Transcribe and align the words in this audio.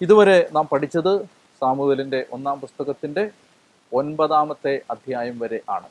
ഇതുവരെ 0.00 0.48
നാം 0.52 0.68
പഠിച്ചത് 0.72 1.12
സാമുവലിന്റെ 1.60 2.26
ഒന്നാം 2.32 2.60
പുസ്തകത്തിന്റെ 2.60 3.30
ഒൻപതാമത്തെ 3.92 4.80
അധ്യായം 4.90 5.38
വരെ 5.38 5.60
ആണ്. 5.68 5.88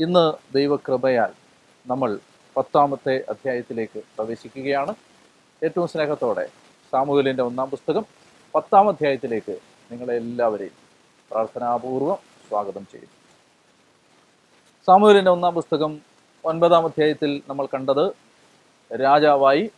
ഇന്ന് 0.00 0.24
ദൈവകൃപയാൽ 0.54 1.30
നമ്മൾ 1.86 2.10
പത്താമത്തെ 2.56 3.14
അധ്യായത്തിലേക്ക് 3.32 4.00
പ്രവേശിക്കുകയാണ്. 4.18 4.94
ഏറ്റവും 5.62 5.88
സ്നേഹത്തോടെ 5.88 6.44
സാമുവലിന്റെ 6.92 7.42
ഒന്നാം 7.42 7.70
പുസ്തകം 7.70 8.04
പത്താം 8.54 8.88
അധ്യായത്തിലേക്ക് 8.88 9.54
നിങ്ങളെ 9.90 10.14
എല്ലാവരെയും 10.16 10.76
പ്രാർത്ഥനാപൂർവം 11.30 12.18
സ്വാഗതം 12.48 12.86
ചെയ്യുന്നു 12.92 13.16
സാമുവലിന്റെ 14.88 15.30
ഒന്നാം 15.30 15.54
പുസ്തകം 15.54 15.92
ഒൻപതാം 16.44 16.84
അധ്യായത്തിൽ 16.84 17.42
നമ്മൾ 17.48 17.66
കണ്ടത് 17.74 18.04
രാജാവായി 18.90 19.70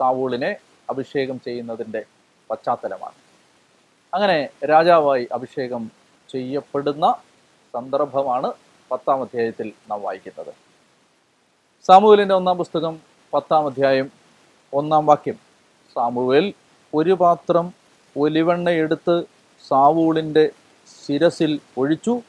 സാവൂളിനെ 0.00 0.50
അഭിഷേകം 0.88 1.40
ചെയ്യുന്നതിന്റെ 1.46 2.02
പശ്ചാത്തലമാണ്. 2.50 3.14
അങ്ങനെ 4.14 4.48
രാജാവായി 4.64 5.28
അഭിഷേകം 5.32 5.90
ചെയ്യപ്പെടുന്ന 6.32 7.14
സന്ദർഭമാണ് 7.74 8.52
പത്താം 8.90 9.20
അധ്യായത്തിൽ 9.22 9.72
നാം 9.90 10.02
വായിക്കുന്നത്. 10.02 10.54
സാമുവേലിന്റെ 11.86 12.34
ഒന്നാം 12.34 12.58
പുസ്തകം 12.58 13.00
പത്താം 13.34 13.66
അധ്യായം 13.66 14.10
ഒന്നാം 14.74 15.06
വാക്യം. 15.06 15.34
സാമുവേൽ 15.94 16.54
ഒരു 16.94 17.12
പാത്രം 17.12 17.72
ഒലിവെണ്ണ 18.16 18.70
എടുത്ത് 18.70 19.24
സാവൂളിന്റെ 19.68 20.50
ശിരസിൽ 21.06 21.60
ഒഴിച്ചു 21.78 22.22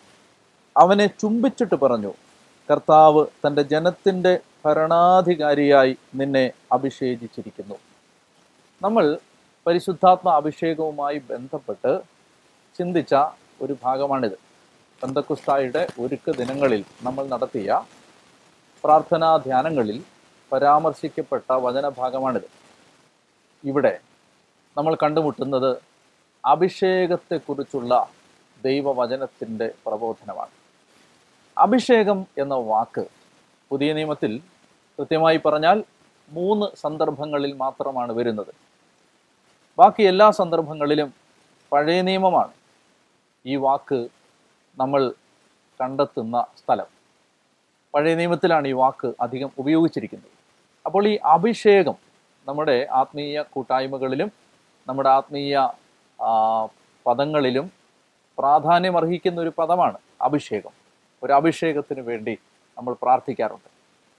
അവനെ 0.77 1.07
ചുംബിച്ചിട്ട് 1.07 1.75
പറഞ്ഞു 1.75 2.13
കർത്താവ് 2.71 3.25
തന്റെ 3.47 3.61
ജനത്തിന്റെ 3.61 4.39
ഭരണാധികാരിയായി 4.65 5.97
നിന്നെ 6.15 6.51
അഭിഷേചിച്ചിരിക്കുന്നു. 6.71 7.75
നമ്മൾ 8.81 9.17
പരിശുദ്ധാത്മ 9.65 10.29
അഭിഷേകവുമായി 10.29 11.19
ബന്ധപ്പെട്ട് 11.29 11.91
ചിന്തിച്ച 12.77 13.13
ഒരു 13.61 13.73
ഭാഗമാണിത്. 13.83 14.37
ബന്ധക്കുസ്തായുടെ 15.03 15.87
ഒരുക്ക 15.99 16.31
ദിനങ്ങളിൽ 16.39 16.85
നമ്മൾ 17.03 17.23
നടത്തിയ 17.33 17.83
പ്രാർത്ഥനാ 18.83 19.37
ധ്യാനങ്ങളിൽ 19.37 20.03
പരാമർശിക്കപ്പെട്ട 20.51 21.51
വചനഭാഗമാണിത്. 21.65 22.49
ഇവിടെ 23.63 23.99
നമ്മൾ 24.77 24.93
കണ്ടുമുട്ടുന്നത് 25.03 25.81
അഭിഷേകത്തെക്കുറിച്ചുള്ള 26.45 27.93
ദൈവവചനത്തിന്റെ 28.63 29.67
പ്രബോധനമാണ്. 29.85 30.53
അഭിഷേകം 31.57 32.19
എന്ന 32.37 32.55
വാക്ക് 32.55 33.05
പുതിയ 33.71 33.93
നിയമത്തിൽ 33.93 34.31
കൃത്യമായി 34.99 35.39
പറഞ്ഞാൽ 35.45 35.83
മൂന്ന് 36.31 36.67
സന്ദർഭങ്ങളിൽ 36.83 37.53
മാത്രമാണ് 37.63 38.11
വരുന്നത്. 38.11 38.62
ബാക്കി 39.79 40.03
എല്ലാ 40.11 40.25
സന്ദർഭങ്ങളിലും 40.39 41.09
പഴയ 41.71 41.99
നിയമമാണ് 42.09 42.53
ഈ 43.51 43.55
വാക്ക് 43.65 43.99
നമ്മൾ 44.79 45.01
കണ്ടെത്തുന്ന 45.79 46.35
സ്ഥലം. 46.59 46.89
പഴയ 47.93 48.13
നിയമത്തിലാണ് 48.19 48.67
ഈ 48.71 48.75
വാക്ക് 48.81 49.09
അധികം 49.25 49.49
ഉപയോഗിച്ചിരിക്കുന്നത്. 49.61 50.31
അപ്പോൾ 50.85 51.03
ഈ 51.07 51.15
അഭിഷേകം 51.35 51.97
നമ്മുടെ 52.47 52.77
ആത്മീയ 52.99 53.41
കൂട്ടായ്മകളിലും 53.53 54.29
നമ്മുടെ 54.87 55.09
ആത്മീയ 55.17 55.57
പദങ്ങളിലും 57.07 57.65
പ്രാധാന്യം 58.37 58.95
അർഹിക്കുന്ന 58.97 59.41
ഒരു 59.41 59.51
പദമാണ് 59.59 59.97
അഭിഷേകം. 60.27 60.73
ഒരു 61.23 61.33
അഭിഷേകത്തിന് 61.39 62.01
വേണ്ടി 62.11 62.35
നമ്മൾ 62.77 62.93
പ്രാർത്ഥിക്കാറുണ്ട്. 63.01 63.69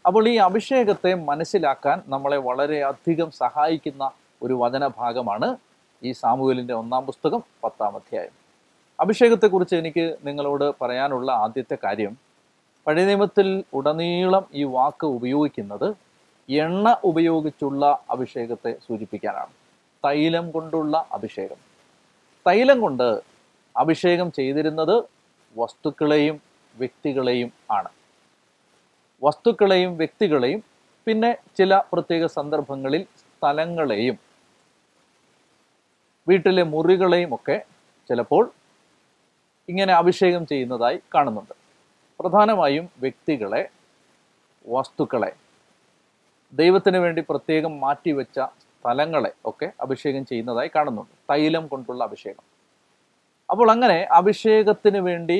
അപ്പോൾ 0.06 0.24
ഈ 0.28 0.36
അഭിഷേകത്തെ 0.48 1.14
മനസ്സിലാക്കാൻ 1.30 1.98
നമ്മളെ 2.14 2.38
വളരെയധികം 2.50 3.30
സഹായിക്കുന്ന 3.42 4.04
ഒരു 4.44 4.54
വചനഭാഗമാണ് 4.54 5.56
ഈ 6.02 6.12
സാമൂഹലിന്റെ 6.12 6.74
ഒന്നാം 6.74 7.06
പുസ്തകം 7.06 7.42
പത്താം 7.64 7.96
അധ്യായം. 7.96 8.34
അഭിഷേകത്തെക്കുറിച്ച് 9.00 9.76
എനിക്ക് 9.76 10.16
നിങ്ങളോട് 10.24 10.74
പറയാനുള്ള 10.80 11.32
ആദ്യത്തെ 11.32 11.78
കാര്യം 11.84 12.16
പഴയ 12.86 13.04
നിയമത്തിൽ 13.04 13.64
ഉടനീളം 13.74 14.44
ഈ 14.54 14.64
വാക്ക് 14.64 15.06
ഉപയോഗിക്കുന്നത് 15.06 15.94
എണ്ണ 16.48 16.96
ഉപയോഗിച്ചുള്ള 17.04 17.98
അഭിഷേകത്തെ 18.10 18.72
സൂചിപ്പിക്കാനാണ്. 18.86 19.52
തൈലം 20.04 20.50
കൊണ്ടുള്ള 20.50 21.06
അഭിഷേകം. 21.12 21.60
തൈലം 22.46 22.80
കൊണ്ട് 22.80 23.22
അഭിഷേകം 23.76 24.32
ചെയ്തിരുന്നത് 24.32 24.96
വസ്തുക്കളെയും 25.56 26.40
വ്യക്തികളെയും 26.76 27.52
ആണ്. 27.70 27.90
വസ്തുക്കളെയും 29.22 29.96
വ്യക്തികളെയും 29.96 30.62
പിന്നെ 31.06 31.38
ചില 31.58 31.74
പ്രത്യേക 31.92 32.26
സന്ദർഭങ്ങളിൽ 32.26 33.02
സ്ഥലങ്ങളെയും 33.02 34.33
വീട്ടിലെ 36.28 36.62
മുറികളെയും 36.62 37.34
ഒക്കെ 37.34 37.56
ചിലപ്പോൾ 38.08 38.44
ഇങ്ങനെ 39.68 39.92
അഭിഷേകം 39.92 40.46
ചെയ്യുന്നതായി 40.46 40.98
കാണുന്നുണ്ട്. 41.14 41.54
പ്രധാനമായും 42.20 42.86
വ്യക്തികളെ 43.00 43.62
വസ്തുക്കളെ 44.68 45.32
ദൈവത്തിന് 46.52 46.98
വേണ്ടി 47.04 47.24
പ്രത്യേകം 47.30 47.80
മാറ്റിവെച്ച 47.80 48.38
സ്ഥലങ്ങളെ 48.40 49.32
ഒക്കെ 49.44 49.72
അഭിഷേകം 49.80 50.26
ചെയ്യുന്നതായി 50.26 50.70
കാണുന്നുണ്ട്. 50.76 51.14
തൈലം 51.30 51.68
കൊണ്ടുള്ള 51.68 52.04
അഭിഷേകം. 52.04 52.44
അപ്പോൾ 53.50 53.70
അങ്ങനെ 53.70 53.98
അഭിഷേകത്തിന് 54.12 54.98
വേണ്ടി 54.98 55.38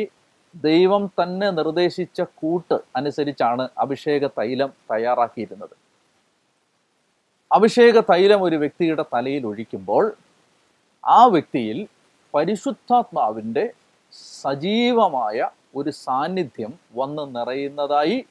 ദൈവം 0.54 1.10
തന്നെ 1.22 1.50
നിർദ്ദേശിച്ച 1.50 2.20
കൂട്ട് 2.40 2.76
അനുസരിച്ചാണ് 2.96 3.68
അഭിഷേക 3.78 4.26
തൈലം 4.26 4.72
തയ്യാറാക്കിയിരുന്നത്. 4.90 5.74
അഭിഷേക 7.52 8.00
തൈലം 8.12 8.42
ഒരു 8.42 8.56
വ്യക്തിയുടെ 8.56 9.04
തലയിൽ 9.14 9.46
ഒഴിക്കുമ്പോൾ 9.46 10.04
ആ 11.06 11.24
വ്യക്തിയിൽ 11.24 11.88
പരിശുദ്ധാത്മാവിന്റെ 12.34 13.72
സജീവമായ 14.42 15.50
ഒരു 15.76 15.90
സാന്നിധ്യം 15.90 16.72
വന്ന് 16.94 17.36
നിറയുന്നതായി 17.36 18.24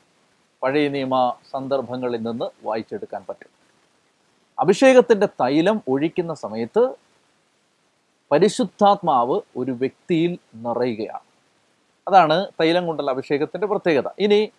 പഴയ 0.64 0.88
നിയമ 0.88 1.36
സന്ദർഭങ്ങളിൽ 1.52 2.22
നിന്ന് 2.22 2.46
വായിച്ചെടുക്കാൻ 2.64 3.26
പറ്റും. 3.30 3.50
അഭിഷേകത്തിന്റെ 4.60 5.26
തൈലം 5.26 5.82
ഒഴിക്കുന്ന 5.88 6.34
സമയത്ത് 6.34 6.96
പരിശുദ്ധാത്മാവ് 8.32 9.42
ഒരു 9.58 9.72
വ്യക്തിയിൽ 9.72 10.38
നിറയുകയാണ്. 10.56 11.26
അതാണ് 12.08 12.48
തൈലം 12.62 12.88
കൊണ്ടുള്ള 12.88 13.12
അഭിഷേകത്തിന്റെ 13.12 13.68
പ്രത്യേകത. 13.68 14.10
ഇനി 14.20 14.52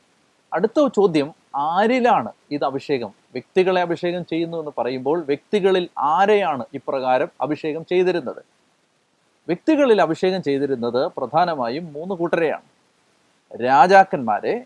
അടുത്ത 0.52 0.86
ചോദ്യം 0.86 1.43
ആരിലാണ് 1.54 2.32
ഇത് 2.50 2.64
അഭിഷേകം? 2.64 3.08
വ്യക്തികളെ 3.32 3.80
അഭിഷേകം 3.80 4.24
ചെയ്യുന്നു 4.24 4.58
എന്ന് 4.58 4.72
പറയുമ്പോൾ 4.78 5.24
വ്യക്തികളിൽ 5.24 5.88
ആരെയാണ് 5.98 6.64
ഇപ്രകാരം 6.74 7.28
അഭിഷേകം 7.40 7.84
ചെയ്തിരുന്നത്? 7.90 8.42
വ്യക്തികളിൽ 9.48 10.02
അഭിഷേകം 10.02 10.42
ചെയ്തിരുന്നത് 10.42 11.06
പ്രധാനമായും 11.06 11.92
മൂന്ന് 11.92 12.14
കൂട്ടരെയാണ്. 12.14 12.62
രാജാക്കന്മാരെ 13.64 14.64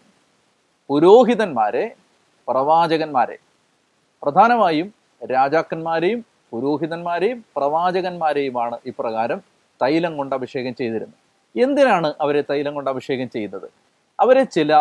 പുരോഹിതന്മാരെ 0.90 1.94
പ്രവാചകന്മാരെ. 2.48 3.38
പ്രധാനമായും 4.22 4.94
രാജാക്കന്മാരെയും 5.30 6.24
പുരോഹിതന്മാരെയും 6.52 7.44
പ്രവാചകന്മാരെയുമാണ് 7.56 8.78
ഇപ്രകാരം 8.86 9.42
തൈലം 9.82 10.16
കൊണ്ട് 10.16 10.34
അഭിഷേകം 10.34 10.74
ചെയ്തിരുന്നത്. 10.74 11.18
എന്തിനാണ് 11.62 12.14
അവരെ 12.20 12.44
തൈലം 12.50 12.74
കൊണ്ട് 12.74 12.90
അഭിഷേകം 12.90 13.30
ചെയ്യുന്നത് 13.30 13.87
അവരെ 14.18 14.42
ചില 14.56 14.72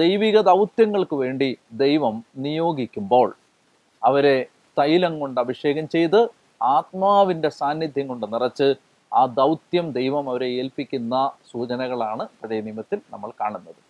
ദൈവിക 0.00 0.36
ദൗത്യങ്ങൾക്ക് 0.50 1.16
വേണ്ടി 1.22 1.48
ദൈവം 1.82 2.14
നിയോഗിക്കുമ്പോൾ 2.44 3.28
അവരെ 4.02 4.36
തൈലം 4.76 5.14
കൊണ്ട് 5.20 5.38
അഭിഷേകം 5.40 5.86
ചെയ്ത് 5.94 6.20
ആത്മാവിന്റെ 6.60 7.50
സാന്നിധ്യം 7.60 8.06
കൊണ്ട് 8.08 8.26
നിറച്ച് 8.34 8.68
ആ 9.12 9.22
ദൗത്യം 9.40 9.86
ദൈവം 9.98 10.24
അവരെ 10.30 10.48
ഏൽപ്പിക്കുന്ന 10.60 11.14
സൂചനകളാണ് 11.50 12.24
പഴയ 12.40 12.60
നിയമത്തിൽ 12.60 12.98
നമ്മൾ 13.12 13.30
കാണുന്നത്. 13.42 13.80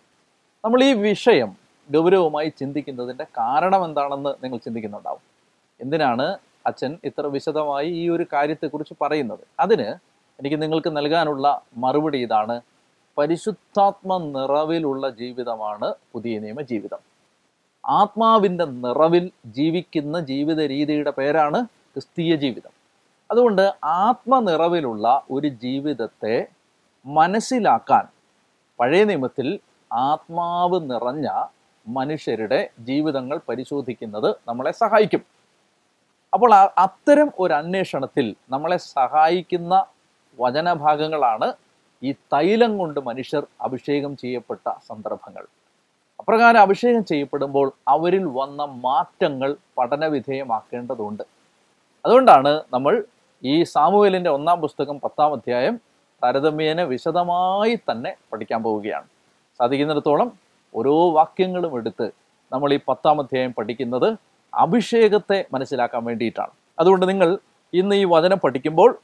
നമ്മൾ 0.63 0.79
ഈ 0.83 0.91
വിഷയം 1.07 1.49
ഗൗരവമായി 1.89 2.49
ചിന്തിക്കുന്നതിന്റെ 2.59 3.25
കാരണം 3.39 3.81
എന്താണെന്ന് 3.87 4.31
നിങ്ങൾ 4.43 4.59
ചിന്തിക്കുന്നുണ്ടാവും. 4.65 5.23
എന്തിനാണ് 5.79 6.25
അച്ഛൻ 6.65 6.91
ഇത്ര 7.09 7.25
വിശദമായി 7.35 7.89
ഈ 8.01 8.03
ഒരു 8.15 8.25
കാര്യത്തെക്കുറിച്ച് 8.33 8.95
പറയുന്നത്? 9.03 9.43
അതിന് 9.59 9.87
എനിക്ക് 10.39 10.57
നിങ്ങൾക്ക് 10.63 10.91
നൽകാനുള്ള 10.97 11.45
മറുപടി 11.83 12.19
ഇതാണ് 12.27 12.55
പരിശുദ്ധാത്മ 13.17 14.17
നിറവിലുള്ള 14.17 15.09
ജീവിതമാണ് 15.09 15.95
പുതിയ 16.13 16.39
നിയമ 16.39 16.61
ജീവിതം. 16.61 17.01
ആത്മാവിന്റെ 17.83 18.65
നിറവിൽ 18.65 19.31
ജീവിക്കുന്ന 19.45 20.19
ജീവിത 20.19 20.61
രീതിയുടെ 20.65 21.11
പേരാണ് 21.11 21.65
ക്രിസ്തീയ 21.65 22.35
ജീവിതം. 22.35 22.73
അതുകൊണ്ട് 23.31 23.73
ആത്മനിറവിലുള്ള 23.83 25.21
ഒരു 25.31 25.47
ജീവിതത്തെ 25.47 26.47
മനസ്സിലാക്കാൻ 27.05 28.05
പഴയ 28.79 29.03
നിയമത്തിൽ 29.03 29.59
ആത്മാവ് 29.93 30.91
നിറഞ്ഞ 30.91 31.27
മനുഷ്യരുടെ 31.87 32.69
ജീവിതങ്ങൾ 32.79 33.39
പരിശോധിക്കുന്നത് 33.49 34.35
നമ്മളെ 34.47 34.71
സഹായിക്കും. 34.71 35.23
അപ്പോൾ 36.33 36.53
അത്തരം 36.55 37.31
ഒരു 37.39 37.53
അന്വേഷണത്തിൽ 37.53 38.35
നമ്മളെ 38.49 38.77
സഹായിക്കുന്ന 38.77 39.85
വചനഭാഗങ്ങളാണ് 40.39 41.53
ഈ 42.03 42.11
തൈലം 42.11 42.77
കൊണ്ട് 42.77 42.99
മനുഷ്യർ 42.99 43.47
അഭിഷേകം 43.61 44.17
ചെയ്യപ്പെട്ട 44.17 44.69
സന്ദർഭങ്ങൾ. 44.87 45.45
അപ്രകാരം 46.19 46.61
അഭിഷേകം 46.61 47.05
ചെയ്യപ്പെടുമ്പോൾ 47.05 47.71
അവരിൽ 47.87 48.23
വന്ന 48.23 48.63
മാറ്റങ്ങൾ 48.65 49.55
പഠനവിധേയമാക്കേണ്ടതുണ്ട്. 49.77 51.23
അതുകൊണ്ടാണ് 52.05 52.61
നമ്മൾ 52.73 53.05
ഈ 53.43 53.63
സാമുവേലിന്റെ 53.63 54.29
ഒന്നാം 54.29 54.61
പുസ്തകം 54.61 54.99
പത്താം 54.99 55.33
അധ്യായം 55.33 55.79
താരതമ്യേന 56.23 56.81
വിശദമായി 56.81 57.75
തന്നെ 57.75 58.15
പഠിക്കാൻ 58.33 58.63
പോവുകയാണ്. 58.63 59.05
സാധിക്കുന്നിടത്തോളം 59.59 60.31
ഓരോ 60.75 61.11
വാക്യങ്ങളും 61.11 61.77
എടുത്ത് 61.77 62.11
നമ്മൾ 62.53 62.73
ഈ 62.73 62.79
പത്താം 62.87 63.19
അധ്യായം 63.19 63.53
പഠിക്കുന്നത് 63.53 64.17
അഭിഷേകത്തെ 64.53 65.45
മനസ്സിലാക്കാൻ 65.53 66.05
വേണ്ടിയിട്ടാണ്. 66.05 66.51
അതുകൊണ്ട് 66.79 67.09
നിങ്ങൾ 67.09 67.37
ഇന്ന് 67.73 67.95
ഈ 67.95 68.05
വചനം 68.05 68.39
പഠിക്കുമ്പോൾ 68.39 68.99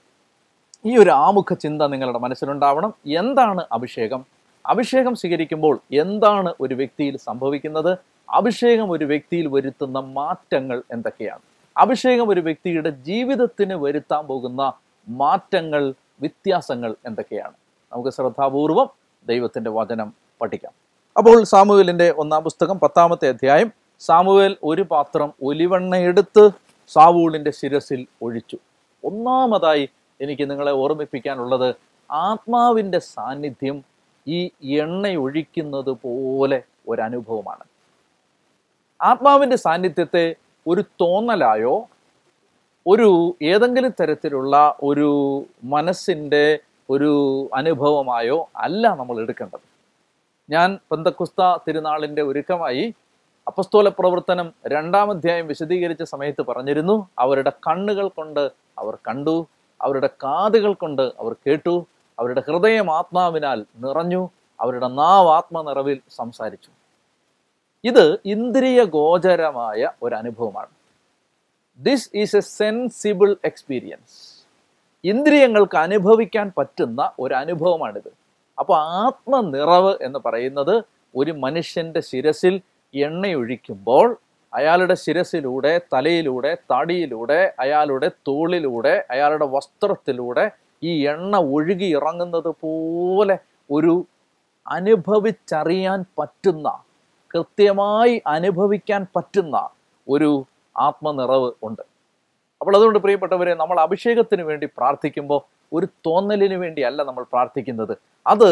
ഈ 0.86 0.98
ഒരു 0.98 1.10
ആമുഖ 1.10 1.54
ചിന്ത 1.54 1.82
നിങ്ങളുടെ 1.82 2.20
മനസ്സിലുണ്ടാവണം. 2.20 2.94
എന്താണ് 3.06 3.66
അഭിഷേകം? 3.72 4.26
അഭിഷേകം 4.66 5.16
സ്വീകരിക്കുമ്പോൾ 5.16 5.80
എന്താണ് 5.94 6.54
ഒരു 6.60 6.76
വ്യക്തിയിൽ 6.76 7.18
സംഭവിക്കുന്നത്? 7.18 7.98
അഭിഷേകം 8.30 8.92
ഒരു 8.92 9.06
വ്യക്തിയിൽ 9.06 9.48
വരുത്തുന്ന 9.48 10.00
മാറ്റങ്ങൾ 10.00 10.84
എന്തൊക്കെയാണ്? 10.92 11.40
അഭിഷേകം 11.78 12.30
ഒരു 12.30 12.42
വ്യക്തിയുടെ 12.42 12.90
ജീവിതത്തിന് 12.90 13.74
വരുത്താൻ 13.74 14.28
പോകുന്ന 14.28 14.74
മാറ്റങ്ങൾ 15.10 15.94
വ്യത്യാസങ്ങൾ 16.22 16.96
എന്തൊക്കെയാണ്? 17.06 17.54
നമുക്ക് 17.94 18.10
ശ്രദ്ധാപൂർവം 18.10 18.90
ദൈവത്തിന്റെ 19.28 19.72
വചനം 19.72 20.14
പഠിക്കാം. 20.42 20.72
അപ്പോൾ 21.18 21.44
സാമുവേലിന്റെ 21.44 22.14
ഒന്നാം 22.18 22.44
പുസ്തകം 22.44 22.80
പത്താമത്തെ 22.80 23.30
അധ്യായം 23.30 23.72
സാമുവേൽ 24.00 24.58
ഒരു 24.64 24.82
പാത്രം 24.82 25.34
ഒലിവെണ്ണ 25.44 25.96
എടുത്ത് 25.96 26.50
സാവൂളിന്റെ 26.88 27.52
ശിരസിൽ 27.52 28.08
ഒഴിച്ചു. 28.22 28.58
ഒന്നാമതായി 29.04 29.90
എനിക്ക് 30.22 30.50
നിങ്ങളെ 30.50 30.72
ഓർമ്മിപ്പിക്കാനുള്ളത് 30.72 31.76
ആത്മാവിന്റെ 32.12 33.00
സാന്നിധ്യം 33.00 33.84
ഈ 34.28 34.52
എണ്ണ 34.62 35.08
ഒഴിക്കുന്നത് 35.08 35.90
പോലെ 35.90 36.64
ഒരനുഭവമാണ്. 36.88 37.64
ആത്മാവിന്റെ 39.02 39.56
സാന്നിധ്യത്തെ 39.56 40.36
ഒരു 40.68 40.82
തോന്നലായോ 41.02 41.88
ഒരു 42.88 43.36
ഏതെങ്കിലും 43.42 43.94
തരത്തിലുള്ള 44.02 44.76
ഒരു 44.84 45.46
മനസ്സിന്റെ 45.64 46.60
ഒരു 46.90 47.12
അനുഭവമായോ 47.54 48.50
അല്ല 48.56 48.96
നമ്മൾ 48.96 49.22
എടുക്കേണ്ടത്. 49.22 49.66
ഞാൻ 50.50 50.80
പന്തക്കുസ്ത 50.92 51.58
തിരുനാളിന്റെ 51.68 52.22
ഒരുക്കമായി 52.22 52.94
അപ്പസ്തോല 53.48 53.90
പ്രവർത്തനം 53.90 54.54
രണ്ടാം 54.68 55.10
അധ്യായം 55.10 55.48
വിശദീകരിച്ച 55.48 56.04
സമയത്ത് 56.04 56.42
പറഞ്ഞിരുന്നു 56.42 57.08
അവരുടെ 57.20 57.52
കണ്ണുകൾ 57.68 58.08
കൊണ്ട് 58.08 58.52
അവർ 58.80 58.96
കണ്ടു. 59.08 59.48
അവരുടെ 59.84 60.10
കാതുകൾ 60.24 60.74
കൊണ്ട് 60.74 61.02
അവർ 61.20 61.34
കേട്ടു 61.34 61.86
അവരുടെ 62.20 62.42
ഹൃദയം 62.48 62.92
ആത്മാവിനാൽ 62.92 63.66
നിറഞ്ഞു 63.78 64.30
അവരുടെ 64.60 64.88
നാവ് 64.88 65.30
ആത്മനിറവിൽ 65.30 66.02
സംസാരിച്ചു. 66.10 66.72
ഇത് 67.84 68.06
ഇന്ദ്രിയ 68.26 68.84
ഗോചരമായ 68.84 69.92
ഒരു 70.04 70.16
അനുഭവമാണ്. 70.16 70.74
This 71.80 72.10
is 72.16 72.36
a 72.36 72.40
sensible 72.40 73.36
experience 73.46 74.18
ഇന്ദ്രിയങ്ങൾക്ക് 75.04 75.78
അനുഭവിക്കാൻ 75.78 76.52
പറ്റുന്ന 76.58 77.12
ഒരു 77.20 77.34
അനുഭവമാണിത്. 77.34 78.12
അപ്പോൾ 78.60 78.78
ആത്മനിറവ് 78.78 79.94
എന്ന് 80.02 80.20
പറയുന്നത് 80.26 80.76
ഒരു 81.16 81.32
മനുഷ്യന്റെ 81.32 82.00
ശിരസിൽ 82.00 82.62
എണ്ണയൊഴിക്കുമ്പോൾ 82.94 84.08
അയാളുടെ 84.54 84.96
ശിരസിലൂടെ 84.96 85.82
തലയിലൂടെ 85.94 86.58
തടിയിലൂടെ 86.72 87.54
അയാളുടെ 87.60 88.12
തോളിലൂടെ 88.28 89.06
അയാളുടെ 89.12 89.46
വസ്ത്രത്തിലൂടെ 89.46 90.52
ഈ 90.84 91.08
എണ്ണ 91.08 91.38
ഒഴുകി 91.38 91.90
ഇറങ്ങുന്നത് 91.98 92.52
പോലെ 92.62 93.38
ഒരു 93.72 94.06
അനുഭവിച്ചറിയാൻ 94.68 96.06
പറ്റുന്ന 96.20 96.68
കൃത്യമായി 97.34 98.22
അനുഭവിക്കാൻ 98.28 99.08
പറ്റുന്ന 99.16 99.70
ഒരു 100.08 100.46
ആത്മനിറവ് 100.78 101.52
ഉണ്ട്. 101.64 101.82
അപ്പോൾ 102.62 102.76
അതുകൊണ്ട് 102.76 103.00
പ്രിയപ്പെട്ടവരെ 103.00 103.54
നമ്മൾ 103.56 103.80
അഭിഷേകത്തിന് 103.80 104.42
വേണ്ടി 104.42 104.66
പ്രാർത്ഥിക്കുമ്പോൾ 104.78 105.42
ഒരു 105.74 105.88
തോന്നലിന് 106.06 106.54
വേണ്ടിയല്ല 106.54 107.04
നമ്മൾ 107.04 107.24
പ്രാർത്ഥിക്കുന്നത്. 107.24 107.94
അത് 108.28 108.50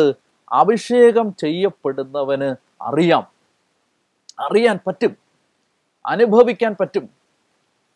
അഭിഷേകം 0.52 1.34
ചെയ്യപ്പെടുന്നവന് 1.34 2.56
അറിയാം. 2.82 3.24
അറിയാൻ 4.40 4.80
പറ്റും. 4.88 5.14
അനുഭവിക്കാൻ 6.06 6.76
പറ്റും. 6.80 7.10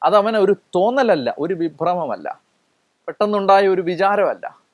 അതവന് 0.04 0.38
ഒരു 0.38 0.56
തോന്നലല്ല 0.76 1.36
ഒരു 1.38 1.54
വിഭ്രമമല്ല. 1.54 2.40
പെട്ടെന്നുണ്ടായ 3.08 3.68
ഒരു 3.68 3.82
വിചാരമല്ല. 3.82 4.66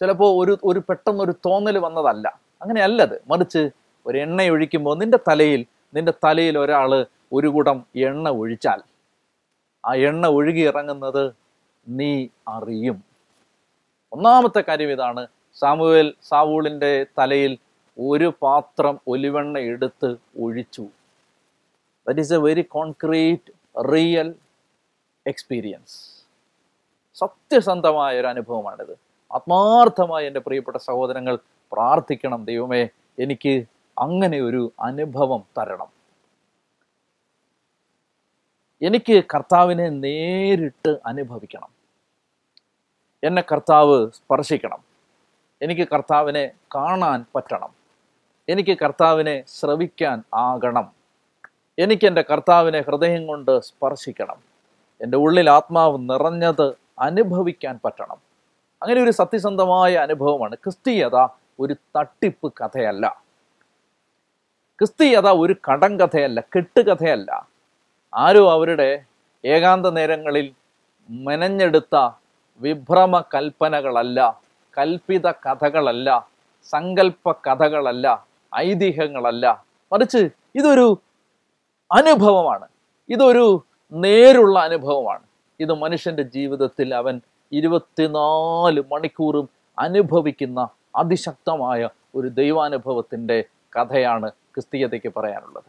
ചിലപ്പോൾ 0.00 0.44
ഒരു 0.44 0.58
ഒരു 0.64 0.80
പെട്ടെന്നൊരു 0.88 1.34
തോന്നൽ 1.46 1.78
വന്നതല്ല. 1.78 2.26
അങ്ങനെയല്ലത് 2.62 3.22
മറിച്ച് 3.30 3.70
ഒരു 4.06 4.18
എണ്ണ 4.18 4.42
ഒഴിക്കുമ്പോൾ 4.42 4.98
നിന്റെ 4.98 5.18
തലയിൽ 5.28 5.66
നിന്റെ 5.94 6.12
തലയിൽ 6.24 6.58
ഒരാൾ 6.58 7.06
ഒരു 7.32 7.48
കൂടം 7.48 7.86
എണ്ണ 7.96 8.28
ഒഴിച്ചാൽ 8.30 8.80
ആ 9.86 9.94
എണ്ണ 9.94 10.26
ഒഴുകി 10.26 10.60
ഇറങ്ങുന്നത് 10.60 11.34
നീ 11.86 12.28
അറിയും. 12.48 13.02
ഒന്നാമത്തെ 14.12 14.64
കാര്യം 14.68 14.92
ഇതാണ്. 14.92 15.26
സാമുവേൽ 15.60 16.14
സാവൂളിന്റെ 16.22 17.06
തലയിൽ 17.18 17.58
ഒരു 18.00 18.32
പാത്രം 18.42 19.00
ഒലിവെണ്ണ 19.08 19.58
എടുത്ത് 19.58 20.16
ഒഴിച്ചു. 20.42 20.84
That 22.08 22.20
is 22.20 22.32
a 22.32 22.36
very 22.36 22.62
concrete 22.62 23.82
real 23.92 24.34
experience 25.26 26.18
സത്യസന്ധമായ 27.14 28.20
ഒരു 28.20 28.26
അനുഭവമാണിത്. 28.26 28.98
ആത്മാർത്ഥമായി 29.34 30.26
എന്റെ 30.26 30.40
പ്രിയപ്പെട്ട 30.40 30.76
സഹോദരങ്ങൾ 30.76 31.38
പ്രാർത്ഥിക്കണം. 31.72 32.44
ദൈവമേ 32.44 32.88
എനിക്ക് 33.18 33.64
അങ്ങനെ 33.98 34.40
ഒരു 34.40 34.72
അനുഭവം 34.80 35.44
തരണം. 35.58 35.86
എനിക്ക് 38.82 39.24
കർത്താവിനെ 39.34 39.88
നേരിട്ട് 39.88 40.98
അനുഭവിക്കണം. 41.06 41.68
എന്നെ 43.24 43.42
കർത്താവ് 43.42 44.10
സ്പർശിക്കണം. 44.10 44.78
എനിക്ക് 45.62 45.88
കർത്താവിനെ 45.88 46.50
കാണാൻ 46.74 47.24
പറ്റണം. 47.34 47.74
എനിക്ക് 48.48 48.78
കർത്താവിനെ 48.78 49.44
ശ്രവിക്കാൻ 49.48 50.22
ആകണം. 50.34 50.97
എനിക്ക് 51.78 52.06
എന്റെ 52.06 52.24
കർത്താവിനെ 52.30 52.80
ഹൃദയം 52.80 53.26
കൊണ്ട് 53.26 53.60
സ്പർശിക്കണം. 53.60 54.36
എന്റെ 55.00 55.16
ഉള്ളിൽ 55.18 55.50
ആത്മാവ് 55.50 55.98
നിറഞ്ഞത് 55.98 56.76
അനുഭവിക്കാൻ 56.98 57.80
പറ്റണം. 57.84 58.16
അങ്ങനെ 58.82 59.02
ഒരു 59.02 59.10
സത്യസന്ധമായ 59.10 59.94
അനുഭവമാണ്. 59.94 60.54
ക്രിസ്തീയത 60.54 61.28
ഒരു 61.60 61.74
തട്ടിപ്പ് 61.96 62.52
കഥയല്ല. 62.60 63.22
ക്രിസ്തീയത 64.78 65.26
ഒരു 65.26 65.56
കടം 65.70 66.00
കഥയല്ല 66.00 66.40
കെട്ടുകഥയല്ല. 66.40 67.46
ആരോ 68.14 68.50
അവരുടെ 68.50 69.02
ഏകാന്ത 69.44 69.86
നേരങ്ങളിൽ 69.86 70.54
മെനഞ്ഞെടുത്ത 71.10 72.10
വിഭ്രമ 72.60 73.24
കൽപ്പനകളല്ല 73.34 74.40
കൽപ്പിത 74.78 75.30
കഥകളല്ല 75.30 76.28
സങ്കല്പ 76.64 77.32
കഥകളല്ല 77.32 78.26
ഐതിഹ്യങ്ങളല്ല. 78.56 79.64
മറിച്ച് 79.92 80.30
ഇതൊരു 80.54 80.98
അനുഭവമാണ്. 81.92 82.68
ഇതൊരു 83.08 83.64
നേരുള്ള 83.92 84.58
അനുഭവമാണ്. 84.58 85.22
ഇത് 85.60 85.72
മനുഷ്യന്റെ 85.72 86.22
ജീവിതത്തിൽ 86.22 86.94
അവൻ 86.94 87.20
ഇരുപത്തിനാല് 87.52 88.82
മണിക്കൂറും 88.92 89.48
അനുഭവിക്കുന്ന 89.78 90.68
അതിശക്തമായ 90.96 91.88
ഒരു 92.14 92.28
ദൈവാനുഭവത്തിന്റെ 92.28 93.44
കഥയാണ് 93.76 94.30
ക്രിസ്തീയതയ്ക്ക് 94.30 95.12
പറയാനുള്ളത്. 95.16 95.64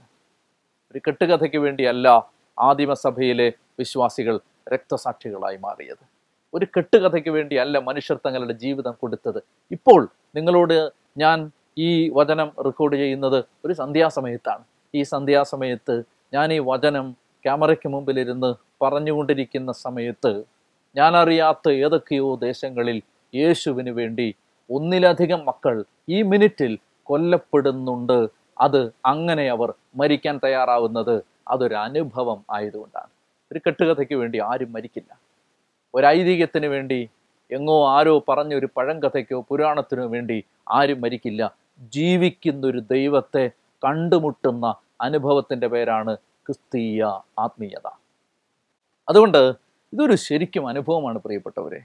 ഒരു 0.92 1.02
കെട്ടുകഥയ്ക്ക് 1.08 1.58
വേണ്ടിയല്ല 1.58 2.30
ആദിമസഭയിലെ 2.60 3.54
വിശ്വാസികൾ 3.80 4.40
രക്തസാക്ഷികളായി 4.74 5.58
മാറിയത്. 5.58 6.06
ഒരു 6.54 6.68
കെട്ടുകഥയ്ക്ക് 6.78 7.30
വേണ്ടിയല്ല 7.30 7.78
മനുഷ്യർ 7.78 8.20
തങ്ങളുടെ 8.26 8.54
ജീവിതം 8.54 8.94
കൊടുത്തത്. 9.02 9.44
ഇപ്പോൾ 9.72 10.10
നിങ്ങളോട് 10.36 10.92
ഞാൻ 11.18 11.52
ഈ 11.78 12.10
വചനം 12.10 12.52
റെക്കോർഡ് 12.66 12.96
ചെയ്യുന്നത് 12.96 13.44
ഒരു 13.66 13.74
സന്ധ്യാസമയത്താണ്. 13.74 14.64
ഈ 14.96 15.04
സന്ധ്യാസമയത്ത് 15.04 16.04
ഞാൻ 16.34 16.54
ഈ 16.54 16.60
വചനം 16.60 17.12
ക്യാമറയ്ക്ക് 17.46 17.90
മുമ്പിലിരുന്ന് 17.90 18.54
പറഞ്ഞുകൊണ്ടിരിക്കുന്ന 18.82 19.72
സമയത്ത് 19.72 20.44
ഞാനറിയാത്ത 20.96 21.70
ഏതൊക്കെയോ 21.70 22.36
ദേശങ്ങളിൽ 22.36 23.02
യേശുവിന് 23.36 23.90
വേണ്ടി 23.90 24.36
ഒന്നിലധികം 24.70 25.46
മക്കൾ 25.46 25.86
ഈ 26.10 26.22
മിനിറ്റിൽ 26.22 26.78
കൊല്ലപ്പെടുന്നുണ്ട്. 27.04 28.28
അത് 28.62 28.92
അങ്ങനെ 29.06 29.50
അവർ 29.50 29.74
മരിക്കാൻ 29.96 30.40
തയ്യാറാവുന്നത് 30.44 31.24
അതൊരു 31.48 31.76
അനുഭവം 31.76 32.46
ആയതുകൊണ്ടാണ്. 32.52 33.10
ഒരു 33.52 33.60
കെട്ടുകഥയ്ക്ക് 33.68 34.14
വേണ്ടി 34.14 34.40
ആരും 34.40 34.74
മരിക്കില്ല. 34.74 35.20
ഒരു 35.96 36.06
വേണ്ടി 36.68 37.10
എങ്ങോ 37.52 37.90
ആരോ 37.90 38.26
പറഞ്ഞ 38.30 38.56
ഒരു 38.56 38.70
പഴങ്കഥയ്ക്കോ 38.78 39.46
പുരാണത്തിനോ 39.50 40.08
വേണ്ടി 40.08 40.44
ആരും 40.72 41.02
മരിക്കില്ല. 41.02 41.52
ജീവിക്കുന്നൊരു 41.80 42.80
ദൈവത്തെ 42.80 43.52
കണ്ടുമുട്ടുന്ന 43.86 44.76
അനുഭവത്തിന്റെ 45.02 45.68
പേരാണ് 45.68 46.16
ക്രിസ്തീയ 46.16 47.04
ആത്മീയത. 47.40 47.88
അതുകൊണ്ട് 49.10 49.54
ഇതൊരു 49.94 50.16
ശരിക്കും 50.16 50.68
അനുഭവമാണ് 50.68 51.20
പ്രിയപ്പെട്ടവരെ. 51.20 51.82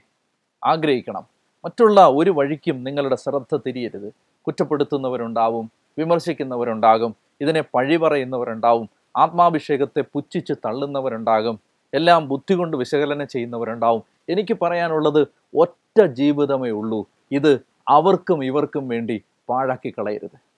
ആഗ്രഹിക്കണം. 0.64 1.24
മറ്റുള്ള 1.64 2.06
ഒരു 2.08 2.30
വഴിക്കും 2.30 2.84
നിങ്ങളുടെ 2.84 3.16
ശ്രദ്ധ 3.16 3.56
തിരിയരുത്. 3.56 4.12
കുറ്റപ്പെടുത്തുന്നവരുണ്ടാവും 4.46 5.70
വിമർശിക്കുന്നവരുണ്ടാകും 5.98 7.16
ഇതിനെ 7.40 7.60
പഴി 7.74 7.96
പറയുന്നവരുണ്ടാവും 7.96 8.88
ആത്മാഭിഷേകത്തെ 9.16 10.04
പുച്ഛിച്ച് 10.12 10.52
തള്ളുന്നവരുണ്ടാകും 10.52 11.60
എല്ലാം 11.94 12.28
ബുദ്ധി 12.28 12.54
കൊണ്ട് 12.54 12.76
വിശകലനം 12.76 13.28
ചെയ്യുന്നവരുണ്ടാവും. 13.28 14.02
എനിക്ക് 14.28 14.58
പറയാനുള്ളത് 14.62 15.26
ഒറ്റ 15.56 16.02
ജീവിതമേ 16.04 16.70
ഉള്ളൂ. 16.70 17.06
ഇത് 17.32 17.60
അവർക്കും 17.88 18.44
ഇവർക്കും 18.44 18.88
വേണ്ടി 18.88 19.22
പാഴാക്കി 19.48 19.94
കളയരുത് 19.98 20.53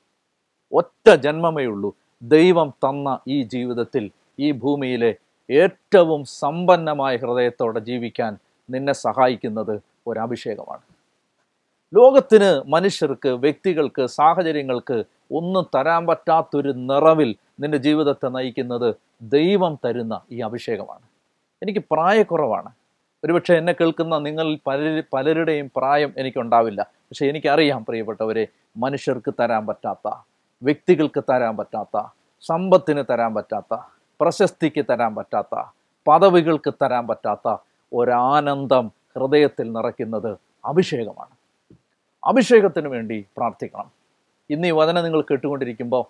ഒറ്റ 0.72 1.10
ജന്മമേ 1.14 1.64
ഉള്ളൂ. 1.64 1.94
ദൈവം 2.22 2.70
തന്ന 2.70 3.18
ഈ 3.28 3.42
ജീവിതത്തിൽ 3.42 4.10
ഈ 4.40 4.52
ഭൂമിയിലെ 4.52 5.14
ഏറ്റവും 5.50 6.24
സമ്പന്നമായ 6.24 7.16
ഹൃദയത്തോടെ 7.16 7.80
ജീവിക്കാൻ 7.80 8.38
നിന്നെ 8.70 8.92
സഹായിക്കുന്നത് 8.92 9.80
ഒരഭിഷേകമാണ്. 10.06 10.80
ലോകത്തിന് 11.94 12.70
മനുഷ്യർക്ക് 12.70 13.28
വ്യക്തികൾക്ക് 13.28 14.06
സാഹചര്യങ്ങൾക്ക് 14.06 15.04
ഒന്നും 15.32 15.66
തരാൻ 15.74 16.06
പറ്റാത്തൊരു 16.06 16.72
നിറവിൽ 16.72 17.36
നിന്റെ 17.60 17.78
ജീവിതത്തെ 17.78 18.28
നയിക്കുന്നത് 18.28 18.94
ദൈവം 19.22 19.78
തരുന്ന 19.84 20.20
ഈ 20.32 20.40
അഭിഷേകമാണ്. 20.40 21.06
എനിക്ക് 21.62 21.80
പ്രായക്കുറവാണ്. 21.90 22.70
ഒരുപക്ഷെ 23.24 23.54
എന്നെ 23.54 23.72
കേൾക്കുന്ന 23.72 24.18
നിങ്ങൾ 24.18 24.58
പല 24.66 25.02
പലരുടെയും 25.12 25.70
പ്രായം 25.76 26.14
എനിക്കുണ്ടാവില്ല. 26.16 26.82
പക്ഷേ 26.82 27.26
എനിക്കറിയാം 27.26 27.84
പ്രിയപ്പെട്ടവരെ 27.84 28.46
മനുഷ്യർക്ക് 28.76 29.34
തരാൻ 29.40 29.66
പറ്റാത്ത 29.66 30.08
വ്യക്തികൾക്ക് 30.62 31.24
തരാൻ 31.30 31.56
പറ്റാത്ത 31.56 32.06
സമ്പത്തിന് 32.40 33.04
തരാൻ 33.10 33.34
പറ്റാത്ത 33.34 33.78
പ്രശസ്തിക്ക് 34.20 34.84
തരാൻ 34.90 35.14
പറ്റാത്ത 35.14 35.62
പദവികൾക്ക് 36.08 36.74
തരാൻ 36.74 37.06
പറ്റാത്ത 37.06 37.56
ഒരാനന്ദം 37.92 38.92
ഹൃദയത്തിൽ 39.18 39.72
നിറയ്ക്കുന്നത് 39.72 40.36
അഭിഷേകമാണ്. 40.64 41.34
അഭിഷേകത്തിന് 42.26 42.88
വേണ്ടി 42.88 43.26
പ്രാർത്ഥിക്കണം. 43.36 43.90
ഇന്ന് 44.50 44.68
ഈ 44.68 44.70
വചനം 44.70 45.04
നിങ്ങൾ 45.04 45.20
കേട്ടുകൊണ്ടിരിക്കുമ്പോൾ 45.20 46.04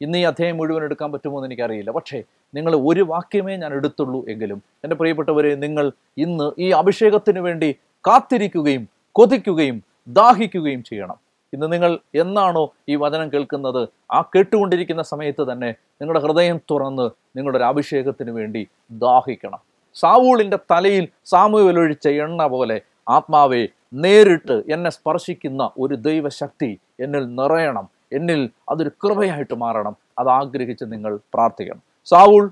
ഇന്ന് 0.00 0.18
ഈ 0.18 0.22
അധ്യായം 0.22 0.56
മുഴുവൻ 0.56 0.82
എടുക്കാൻ 0.82 1.12
പറ്റുമോ 1.12 1.38
എന്ന് 1.38 1.46
എനിക്കറിയില്ല. 1.46 1.90
പക്ഷേ 1.90 2.22
നിങ്ങൾ 2.54 2.76
ഒരു 2.76 3.02
വാക്യമേ 3.02 3.56
ഞാൻ 3.56 3.72
എടുത്തുള്ളൂ 3.72 4.24
എങ്കിലും 4.28 4.62
എന്റെ 4.84 4.96
പ്രിയപ്പെട്ടവരെ 4.96 5.54
നിങ്ങൾ 5.54 5.92
ഇന്ന് 6.18 6.52
ഈ 6.58 6.70
അഭിഷേകത്തിന് 6.70 7.38
വേണ്ടി 7.38 7.76
കാത്തിരിക്കുകയും 8.08 8.88
കൊതിക്കുകയും 9.12 9.84
ദാഹിക്കുകയും 10.08 10.84
ചെയ്യണം. 10.84 11.23
ഇന്ന് 11.54 11.72
നിങ്ങൾ 11.72 11.98
എന്നാണോ 12.14 12.64
ഈ 12.88 12.94
വചനം 13.02 13.28
കേൾക്കുന്നത്? 13.32 13.88
ആ 14.12 14.20
കേട്ടുകൊണ്ടിരിക്കുന്ന 14.34 15.02
സമയത്ത് 15.02 15.52
തന്നെ 15.52 15.70
നിങ്ങളുടെ 16.00 16.20
ഹൃദയം 16.24 16.58
തുറന്ന് 16.70 17.06
നിങ്ങളുടെ 17.36 17.58
ഒരു 17.58 17.64
അഭിഷേകത്തിന് 17.64 18.30
വേണ്ടി 18.30 18.62
ദാഹിക്കണം. 19.04 19.60
സാവൂളിന്റെ 19.94 20.58
തലയിൽ 20.70 21.08
സാമുവേൽ 21.24 21.78
ഒഴിച്ച 21.78 22.08
എണ്ണ 22.08 22.46
പോലെ 22.46 22.80
ആത്മാവെ 23.08 23.62
നേരിട്ട് 23.94 24.56
എന്നെ 24.72 24.90
സ്പർശിക്കുന്ന 24.90 25.70
ഒരു 25.78 25.94
ദൈവശക്തി 25.94 26.70
എന്നിൽ 27.00 27.24
നിറയണം. 27.34 27.86
എന്നിൽ 28.12 28.50
അതൊരു 28.68 28.90
കൃപയായിട്ട് 29.02 29.54
മാറണം. 29.54 29.94
അത് 30.18 30.28
ആഗ്രഹിച്ച് 30.28 30.84
നിങ്ങൾ 30.92 31.12
പ്രാർത്ഥിക്കണം. 31.34 31.82
സാവൂൾ 32.04 32.44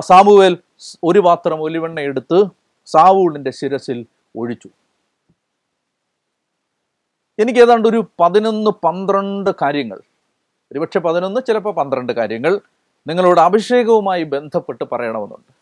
സാമുവേൽ 0.00 0.58
ഒരു 1.04 1.18
പാത്രം 1.18 1.60
ഒലിവെണ്ണ 1.60 2.00
എടുത്ത് 2.00 2.38
സാവൂളിന്റെ 2.86 3.50
ശിരസിൽ 3.50 4.06
ഒഴിച്ചു. 4.36 4.68
എനിക്ക് 7.38 7.60
ഏതാണ്ട് 7.60 7.88
ഒരു 7.88 8.10
പതിനൊന്ന് 8.20 8.70
പന്ത്രണ്ട് 8.70 9.50
കാര്യങ്ങൾ. 9.62 10.00
ഒരുപക്ഷെ 10.72 10.98
പതിനൊന്ന് 10.98 11.40
ചിലപ്പോൾ 11.46 11.74
പന്ത്രണ്ട് 11.74 12.12
കാര്യങ്ങൾ 12.12 12.60
നിങ്ങളോട് 13.06 13.40
അഭിഷേകവുമായി 13.40 14.22
ബന്ധപ്പെട്ട് 14.22 14.84
പറയണമെന്നുണ്ട്. 14.92 15.52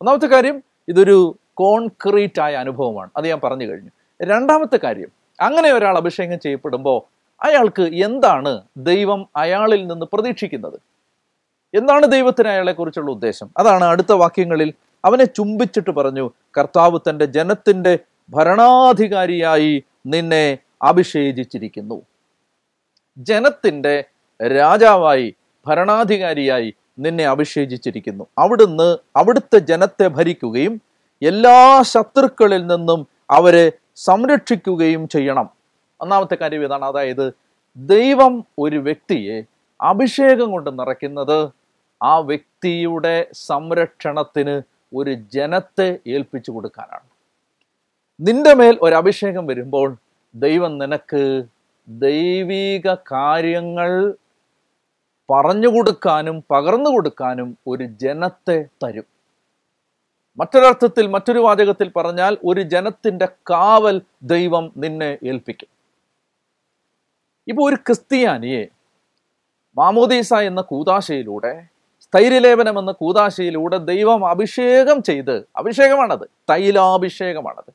ഒന്നാമത്തെ 0.00 0.26
കാര്യം 0.26 0.62
ഇതൊരു 0.88 1.36
കോൺക്രീറ്റ് 1.54 2.40
ആയ 2.40 2.54
അനുഭവമാണ്. 2.54 3.10
അത് 3.16 3.28
ഞാൻ 3.28 3.40
പറഞ്ഞു 3.44 3.64
കഴിഞ്ഞു. 3.64 3.90
രണ്ടാമത്തെ 4.22 4.78
കാര്യം 4.84 5.08
അങ്ങനെ 5.40 5.72
ഒരാൾ 5.72 5.96
അഭിഷേകം 5.96 6.40
ചെയ്യപ്പെടുമ്പോൾ 6.40 7.16
അയാൾക്ക് 7.42 7.82
എന്താണ് 7.82 8.62
ദൈവം 8.76 9.28
അയാളിൽ 9.36 9.86
നിന്ന് 9.86 10.06
പ്രതീക്ഷിക്കുന്നത്? 10.12 10.80
എന്താണ് 11.74 12.06
ദൈവത്തിന് 12.06 12.48
അയാളെക്കുറിച്ചുള്ള 12.48 13.10
ഉദ്ദേശം? 13.10 13.50
അതാണ് 13.58 13.84
അടുത്ത 13.84 14.12
വാക്യങ്ങളിൽ 14.12 14.74
അവനെ 15.04 15.24
ചുംബിച്ചിട്ട് 15.24 15.90
പറഞ്ഞു 15.90 16.30
കർത്താവ് 16.58 16.98
തന്റെ 17.10 17.24
ജനത്തിന്റെ 17.24 17.98
ഭരണാധികാരിയായി 18.30 19.84
നിന്നെ 20.06 20.58
അഭിഷേചിച്ചിരിക്കുന്നു. 20.82 22.02
ജനത്തിന്റെ 23.18 24.04
രാജാവായി 24.42 25.34
ഭരണാധികാരിയായി 25.66 26.74
നിന്നെ 26.98 27.24
അഭിഷേചിച്ചിരിക്കുന്നു. 27.24 28.26
അവിടുന്ന് 28.38 28.96
അവിടുത്തെ 29.16 29.58
ജനത്തെ 29.58 30.06
ഭരിക്കുകയും 30.06 30.80
എല്ലാ 31.22 31.82
ശത്രുക്കളിൽ 31.82 32.66
നിന്നും 32.66 33.06
അവരെ 33.30 33.72
സംരക്ഷിക്കുകയും 33.96 35.08
ചെയ്യണം. 35.08 35.48
ഒന്നാമത്തെ 36.00 36.34
കാര്യം 36.34 36.64
ഇതാണ്. 36.64 36.84
അതായത് 36.84 37.32
ദൈവം 37.76 38.44
ഒരു 38.58 38.76
വ്യക്തിയെ 38.76 39.42
അഭിഷേകം 39.80 40.50
കൊണ്ട് 40.50 40.78
നിറയ്ക്കുന്നത് 40.78 41.48
ആ 42.02 42.18
വ്യക്തിയുടെ 42.18 43.26
സംരക്ഷണത്തിന് 43.32 44.62
ഒരു 44.94 45.14
ജനത്തെ 45.14 45.98
ഏൽപ്പിച്ചു 46.06 46.50
കൊടുക്കാനാണ്. 46.50 47.02
നിന്റെ 48.20 48.54
മേൽ 48.54 48.78
ഒരു 48.82 48.94
അഭിഷേകം 48.94 49.46
വരുമ്പോൾ 49.46 49.96
ദൈവം 50.34 50.78
നിനക്ക് 50.78 51.44
ദൈവിക 51.88 52.94
കാര്യങ്ങൾ 52.94 54.14
പറഞ്ഞു 55.30 55.68
കൊടുക്കാനും 55.68 56.44
പകർന്നു 56.50 56.90
കൊടുക്കാനും 56.90 57.58
ഒരു 57.66 57.84
ജനത്തെ 57.84 58.64
തരും. 58.84 59.04
മറ്റൊരർത്ഥത്തിൽ 60.38 61.06
മറ്റൊരു 61.06 61.38
വാചകത്തിൽ 61.38 61.92
പറഞ്ഞാൽ 61.96 62.38
ഒരു 62.44 62.60
ജനത്തിന്റെ 62.60 63.26
കാവൽ 63.26 64.00
ദൈവം 64.22 64.72
നിന്നെ 64.76 65.18
ഏൽപ്പിക്കും. 65.24 65.68
ഇപ്പൊ 67.48 67.68
ഒരു 67.68 67.76
ക്രിസ്ത്യാനിയെ 67.76 68.66
മാമോദീസ 69.76 70.34
എന്ന 70.34 70.60
കൂതാശയിലൂടെ 70.60 71.66
സ്ഥൈര്യലേപനം 72.00 72.78
എന്ന 72.78 72.92
കൂതാശയിലൂടെ 72.92 73.76
ദൈവം 73.76 74.26
അഭിഷേകം 74.28 75.02
ചെയ്ത് 75.02 75.48
അഭിഷേകമാണത് 75.56 76.28
തൈലാഭിഷേകമാണത്. 76.50 77.72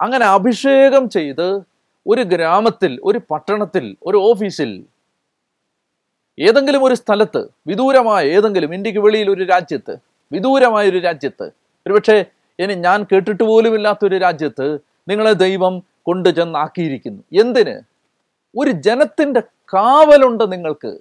അങ്ങനെ 0.00 0.26
അഭിഷേകം 0.26 1.10
ചെയ്ത് 1.10 1.69
ഒരു 2.10 2.22
ഗ്രാമത്തിൽ 2.22 3.00
ഒരു 3.04 3.20
പട്ടണത്തിൽ 3.30 3.96
ഒരു 4.02 4.16
ഓഫീസിൽ 4.16 4.70
ഏതെങ്കിലും 6.38 6.84
ഒരു 6.84 6.94
സ്ഥലത്ത് 6.94 7.48
വിദൂരമായ 7.66 8.24
ഏതെങ്കിലും 8.26 8.74
ഇന്ത്യയ്ക്ക് 8.74 9.00
വെളിയിൽ 9.00 9.30
ഒരു 9.30 9.44
രാജ്യത്ത് 9.44 9.96
വിദൂരമായ 10.32 10.88
ഒരു 10.88 10.98
രാജ്യത്ത് 10.98 11.50
ഒരുപക്ഷെ 11.86 12.24
ഇനി 12.58 12.74
ഞാൻ 12.74 13.06
കേട്ടിട്ട് 13.12 13.42
പോലുമില്ലാത്തൊരു 13.42 14.16
രാജ്യത്ത് 14.16 14.78
നിങ്ങളെ 15.08 15.32
ദൈവം 15.32 15.82
കൊണ്ടു 16.02 16.28
ചെന്നാക്കിയിരിക്കുന്നു. 16.28 17.22
എന്തിന്? 17.40 17.80
ഒരു 18.58 18.70
ജനത്തിന്റെ 18.70 19.40
കാവലുണ്ട് 19.74 20.52
നിങ്ങൾക്ക്. 20.52 20.98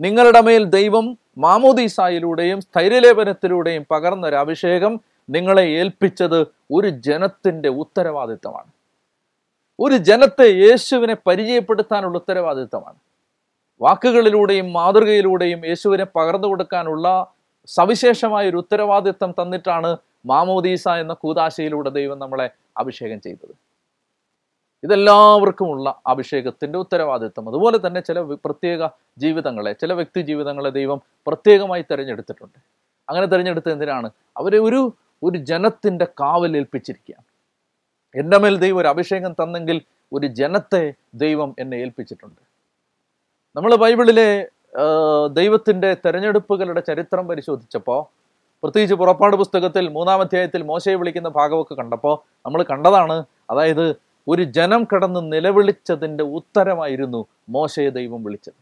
നിങ്ങളുടെ 0.00 0.40
മേൽ 0.40 0.64
ദൈവം 0.64 1.18
മാമോദീസായിലൂടെയും 1.38 2.60
സ്ഥൈര്യലേപനത്തിലൂടെയും 2.60 3.86
പകർന്ന 3.90 4.26
ഒരു 4.26 4.36
അഭിഷേകം 4.36 5.00
നിങ്ങളെ 5.30 5.62
ഏൽപ്പിച്ചത് 5.62 6.46
ഒരു 6.70 6.88
ജനത്തിന്റെ 6.88 7.68
ഉത്തരവാദിത്തമാണ്. 7.68 8.73
ഒരു 9.80 9.94
ജനത്തെ 9.94 10.46
യേശുവിനെ 10.50 11.16
പരിചയപ്പെടുത്താനുള്ള 11.26 12.18
ഉത്തരവാദിത്തമാണ്. 12.18 12.98
വാക്കുകളിലൂടെയും 13.80 14.72
മാതൃകയിലൂടെയും 14.72 15.66
യേശുവിനെ 15.66 16.04
പകർന്നു 16.04 16.48
കൊടുക്കാനുള്ള 16.48 17.32
സവിശേഷമായ 17.66 18.48
ഒരു 18.50 18.56
ഉത്തരവാദിത്തം 18.56 19.30
തന്നിട്ടാണ് 19.30 19.96
മാമോദീസ 20.26 20.88
എന്ന 20.88 21.12
കൂതാശയിലൂടെ 21.12 21.90
ദൈവം 21.90 22.18
നമ്മളെ 22.18 22.50
അഭിഷേകം 22.76 23.20
ചെയ്തത്. 23.20 23.54
ഇതെല്ലാവർക്കുമുള്ള 24.82 26.00
അഭിഷേകത്തിന്റെ 26.06 26.78
ഉത്തരവാദിത്വം 26.78 27.48
അതുപോലെ 27.48 27.86
തന്നെ 27.86 28.00
ചില 28.00 28.20
പ്രത്യേക 28.20 28.88
ജീവിതങ്ങളെ 29.18 29.72
ചില 29.72 29.92
വ്യക്തി 29.92 30.20
ജീവിതങ്ങളെ 30.20 30.70
ദൈവം 30.70 31.00
പ്രത്യേകമായി 31.26 31.82
തിരഞ്ഞെടുത്തിട്ടുണ്ട്. 31.82 32.58
അങ്ങനെ 33.08 33.26
തിരഞ്ഞെടുത്ത് 33.26 33.72
എന്തിനാണ്? 33.72 34.10
അവരെ 34.36 34.58
ഒരു 34.58 34.92
ഒരു 35.22 35.38
ജനത്തിന്റെ 35.38 36.04
കാവൽ 36.04 36.56
ഏൽപ്പിച്ചിരിക്കുകയാണ്. 36.56 37.33
എന്റെ 38.14 38.38
മേൽ 38.42 38.54
ദൈവം 38.64 38.78
ഒരു 38.80 38.88
അഭിഷേകം 38.92 39.32
തന്നെങ്കിൽ 39.42 39.78
ഒരു 40.12 40.26
ജനത്തെ 40.40 40.82
ദൈവം 41.22 41.50
എന്നെ 41.58 41.76
ഏൽപ്പിച്ചിട്ടുണ്ട്. 41.84 42.40
നമ്മൾ 43.56 43.72
ബൈബിളിലെ 43.82 44.28
ദൈവത്തിന്റെ 45.38 45.90
തെരഞ്ഞെടുപ്പുകളുടെ 46.04 46.80
ചരിത്രം 46.88 47.24
പരിശോധിച്ചപ്പോൾ 47.28 48.00
പ്രത്യേകിച്ച് 48.62 48.96
പുറപ്പാട് 49.00 49.34
പുസ്തകത്തിൽ 49.36 49.84
മൂന്നാം 49.96 50.20
അധ്യായത്തിൽ 50.20 50.62
മോശയെ 50.70 50.96
വിളിക്കുന്ന 51.00 51.28
ഭാഗമൊക്കെ 51.28 51.74
കണ്ടപ്പോൾ 51.74 52.14
നമ്മൾ 52.46 52.60
കണ്ടതാണ് 52.70 53.16
അതായത് 53.50 53.86
ഒരു 54.26 54.42
ജനം 54.56 54.82
കടന്ന് 54.92 55.20
നിലവിളിച്ചതിന്റെ 55.32 56.24
ഉത്തരമായിരുന്നു 56.38 57.20
മോശയെ 57.56 57.90
ദൈവം 57.98 58.20
വിളിച്ചത്. 58.26 58.58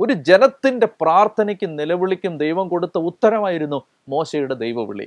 ഒരു 0.00 0.14
ജനത്തിന്റെ 0.28 0.86
പ്രാർത്ഥനയ്ക്കും 1.00 1.76
നിലവിളിക്കും 1.80 2.32
ദൈവം 2.44 2.66
കൊടുത്ത 2.68 2.98
ഉത്തരമായിരുന്നു 3.10 3.78
മോശയുടെ 4.12 4.54
ദൈവവിളി. 4.64 5.06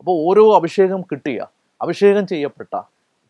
അപ്പോൾ 0.00 0.14
ഓരോ 0.28 0.44
അഭിഷേകം 0.58 1.02
കിട്ടിയ 1.10 1.40
അഭിഷേകം 1.80 2.24
ചെയ്യപ്പെട്ട 2.32 2.74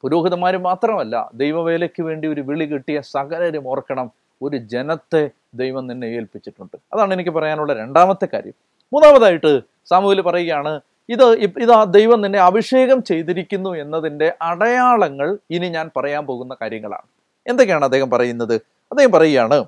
പുരോഹിതന്മാർ 0.03 0.57
മാത്രമല്ല 0.57 1.31
ദൈവവേലയ്ക്ക് 1.35 2.03
വേണ്ടി 2.03 2.29
ഒരു 2.29 2.41
വിളി 2.41 2.65
കിട്ടിയ 2.65 3.01
സകലരും 3.01 3.69
ഓർക്കണം 3.69 4.11
ഒരു 4.43 4.57
ജനത്തെ 4.57 5.31
ദൈവം 5.55 5.87
നിന്നെ 5.87 6.07
ഏൽപ്പിച്ചിട്ടുണ്ട്. 6.07 6.77
അതാണ് 6.93 7.15
എനിക്ക് 7.15 7.31
പറയാനുള്ള 7.31 7.73
രണ്ടാമത്തെ 7.73 8.29
കാര്യം. 8.33 8.55
മൂന്നാമതായിട്ട് 8.93 9.61
സാമൂഹിൽ 9.87 10.21
പറയുകയാണ് 10.21 10.81
ഇത് 11.09 11.25
ഇതാ 11.65 11.85
ദൈവം 11.85 12.21
നിന്നെ 12.21 12.39
അഭിഷേകം 12.39 13.03
ചെയ്തിരിക്കുന്നു 13.03 13.71
എന്നതിന്റെ 13.75 14.35
അടയാളങ്ങൾ 14.43 15.39
ഇനി 15.51 15.69
ഞാൻ 15.69 15.91
പറയാൻ 15.97 16.27
പോകുന്ന 16.27 16.57
കാര്യങ്ങളാണ്. 16.63 17.07
എന്തൊക്കെയാണ് 17.47 17.85
അദ്ദേഹം 17.85 18.11
പറയുന്നത്? 18.11 18.55
അദ്ദേഹം 18.91 19.13
പറയുകയാണ് 19.13 19.65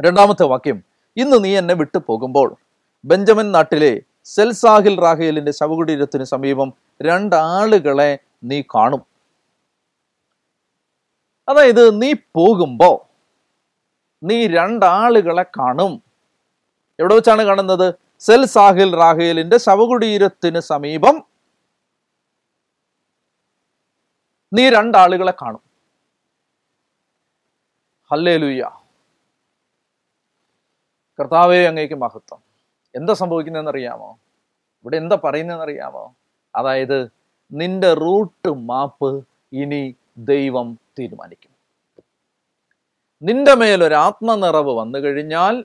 രണ്ടാമത്തെ 0.00 0.44
വാക്യം 0.44 0.82
ഇന്ന് 1.16 1.44
നീ 1.44 1.58
എന്നെ 1.58 1.74
വിട്ടു 1.74 1.98
പോകുമ്പോൾ 2.08 2.56
ബെഞ്ചമിൻ 3.04 3.52
നാട്ടിലെ 3.52 4.00
സെൽസാഹിൽ 4.24 5.00
റാഹേലിന്റെ 5.00 5.52
ശവകുടീരത്തിന് 5.52 6.24
സമീപം 6.24 6.72
രണ്ടാളുകളെ 7.02 8.18
നീ 8.44 8.62
കാണും. 8.74 9.07
അതായത് 11.48 12.02
നീ 12.02 12.12
പോകുമ്പോൾ 12.12 12.96
നീ 14.22 14.46
രണ്ടാളുകളെ 14.46 15.42
കാണും. 15.42 16.02
എവിടെ 17.00 17.14
വെച്ചാണ് 17.14 17.42
കാണുന്നത്? 17.42 17.94
സെൽ 18.20 18.46
സാഹിൽ 18.46 18.96
റാഹേലിന്റെ 18.96 19.58
ശവകുടീരത്തിന് 19.58 20.60
സമീപം. 20.60 21.16
നീ 24.52 24.70
രണ്ടാളുകളെ 24.70 25.32
കാണും. 25.42 25.62
ഹല്ലേലുയ്യ 28.10 28.64
കർത്താവേ 31.18 31.66
അങ്ങേക്ക് 31.66 31.94
മഹത്വം. 31.94 32.40
എന്താ 32.94 33.14
സംഭവിക്കുന്നതെന്ന് 33.14 33.70
അറിയാമോ 33.70 34.10
ഇവിടെ 34.80 34.96
എന്താ 34.96 35.16
പറയുന്നതെന്ന് 35.24 35.64
അറിയാമോ 35.64 36.16
അതായത് 36.56 36.98
നിന്റെ 37.52 37.94
റൂട്ട് 37.94 38.48
മാപ്പ് 38.48 39.26
ഇനി 39.52 39.94
ദൈവം 40.18 40.78
തീരുമാനിക്കും. 40.98 41.50
നിന്റെ 43.22 43.54
മേലൊരു 43.54 43.94
ആത്മനിറവ് 43.94 44.70
വന്നു 44.70 44.98
കഴിഞ്ഞാൽ 44.98 45.64